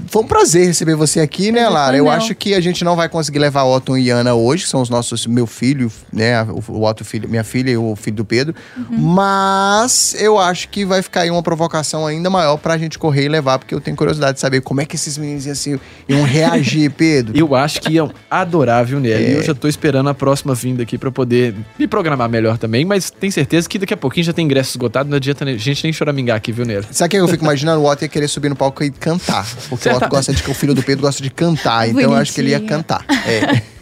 Foi 0.09 0.23
um 0.23 0.27
prazer 0.27 0.67
receber 0.67 0.95
você 0.95 1.19
aqui, 1.21 1.51
né, 1.51 1.69
Lara? 1.69 1.97
Eu 1.97 2.09
acho 2.09 2.35
que 2.35 2.55
a 2.55 2.61
gente 2.61 2.85
não 2.85 2.95
vai 2.95 3.09
conseguir 3.09 3.39
levar 3.41 3.65
Otton 3.65 3.97
e 3.97 4.11
Ana 4.11 4.35
hoje, 4.35 4.65
que 4.65 4.69
são 4.71 4.81
os 4.81 4.89
nossos, 4.89 5.27
meu 5.27 5.47
filho, 5.47 5.91
né? 6.13 6.43
O, 6.69 6.85
Otto, 6.85 7.05
filho, 7.05 7.29
minha 7.29 7.43
filha 7.43 7.71
e 7.71 7.77
o 7.77 7.97
filho 7.97 8.17
do 8.17 8.25
Pedro. 8.25 8.55
Uhum. 8.77 8.97
Mas 8.99 10.15
eu 10.19 10.39
acho 10.39 10.69
que 10.69 10.85
vai 10.85 11.03
ficar 11.03 11.23
aí 11.23 11.31
uma 11.31 11.43
provocação 11.43 12.07
ainda 12.07 12.31
maior 12.31 12.57
pra 12.59 12.79
gente 12.79 12.99
correr 12.99 13.25
e 13.25 13.29
levar, 13.29 13.59
porque 13.59 13.75
eu 13.75 13.81
tenho 13.81 13.97
curiosidade 13.97 14.35
de 14.35 14.41
saber 14.41 14.61
como 14.61 14.81
é 14.81 14.85
que 14.85 14.95
esses 14.97 15.19
meninos 15.19 15.47
iam, 15.47 15.55
se- 15.55 15.81
iam 16.09 16.23
reagir, 16.23 16.91
Pedro. 16.97 17.37
Eu 17.37 17.55
acho 17.55 17.81
que 17.81 17.95
iam 17.95 18.13
adorar, 18.31 18.85
viu, 18.85 19.01
Nelly? 19.01 19.25
É. 19.25 19.31
E 19.31 19.33
eu 19.35 19.43
já 19.43 19.55
tô 19.55 19.67
esperando 19.67 20.09
a 20.09 20.15
próxima 20.15 20.55
vinda 20.55 20.83
aqui 20.83 20.97
pra 20.97 21.11
poder 21.11 21.55
me 21.79 21.87
programar 21.89 22.29
melhor 22.29 22.57
também, 22.59 22.85
mas 22.85 23.11
tenho 23.11 23.33
certeza 23.33 23.69
que 23.69 23.79
daqui 23.79 23.95
a 23.95 23.97
pouquinho 23.97 24.25
já 24.25 24.33
tem 24.33 24.45
ingresso 24.45 24.71
esgotado, 24.73 25.09
não 25.09 25.17
adianta 25.17 25.45
a 25.45 25.57
gente 25.57 25.83
nem 25.85 25.93
choramingar 25.93 26.37
aqui, 26.37 26.53
viu, 26.53 26.65
Nelly? 26.65 26.87
Sabe 26.93 27.09
o 27.09 27.11
que 27.11 27.17
eu 27.17 27.29
fico 27.29 27.45
imaginando? 27.45 27.81
O 27.83 27.91
Otto 27.91 28.03
ia 28.05 28.09
querer 28.09 28.29
subir 28.29 28.49
no 28.49 28.57
palco 28.57 28.85
e 28.85 28.91
cantar. 28.91 29.47
Porque 29.69 29.89
o 29.89 29.93
Renato 29.93 30.09
gosta 30.11 30.33
de. 30.33 30.43
O 30.51 30.55
filho 30.55 30.75
do 30.75 30.83
Pedro 30.83 31.03
gosta 31.03 31.23
de 31.23 31.31
cantar, 31.31 31.89
então 31.89 32.01
eu 32.01 32.15
acho 32.15 32.33
que 32.33 32.41
ele 32.41 32.51
ia 32.51 32.59
Bonitinho. 32.59 32.79
cantar. 32.79 33.05
É. 33.27 33.63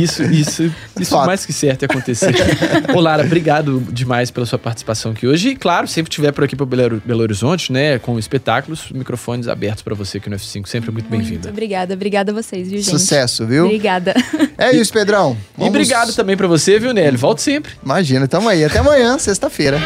Isso, 0.00 0.22
isso, 0.22 0.72
isso 1.00 1.10
Fato. 1.10 1.26
mais 1.26 1.44
que 1.44 1.52
certo 1.52 1.82
ia 1.82 1.86
acontecer. 1.86 2.32
Ô, 2.94 3.00
Lara, 3.00 3.24
obrigado 3.24 3.80
demais 3.90 4.30
pela 4.30 4.46
sua 4.46 4.60
participação 4.60 5.10
aqui 5.10 5.26
hoje. 5.26 5.48
E, 5.48 5.56
claro, 5.56 5.88
sempre 5.88 6.08
estiver 6.08 6.30
por 6.30 6.44
aqui 6.44 6.54
para 6.54 6.64
Belo, 6.64 7.02
Belo 7.04 7.20
Horizonte, 7.22 7.72
né, 7.72 7.98
com 7.98 8.16
espetáculos, 8.16 8.92
microfones 8.92 9.48
abertos 9.48 9.82
para 9.82 9.92
você 9.92 10.18
aqui 10.18 10.30
no 10.30 10.36
F5. 10.36 10.66
Sempre 10.68 10.92
muito 10.92 11.08
Muito 11.08 11.20
bem-vinda. 11.22 11.48
obrigada, 11.50 11.94
obrigada 11.94 12.30
a 12.30 12.34
vocês, 12.34 12.68
viu, 12.68 12.78
gente? 12.78 12.90
Sucesso, 12.90 13.44
viu? 13.44 13.64
Obrigada. 13.64 14.14
É 14.56 14.70
isso, 14.72 14.92
Pedrão. 14.92 15.36
E 15.58 15.64
obrigado 15.64 16.12
também 16.14 16.36
para 16.36 16.46
você, 16.46 16.78
viu, 16.78 16.92
Nelly? 16.92 17.16
Volte 17.16 17.42
sempre. 17.42 17.72
Imagina, 17.84 18.28
tamo 18.28 18.48
aí. 18.48 18.64
Até 18.64 18.78
amanhã, 18.78 19.18
sexta-feira. 19.18 19.80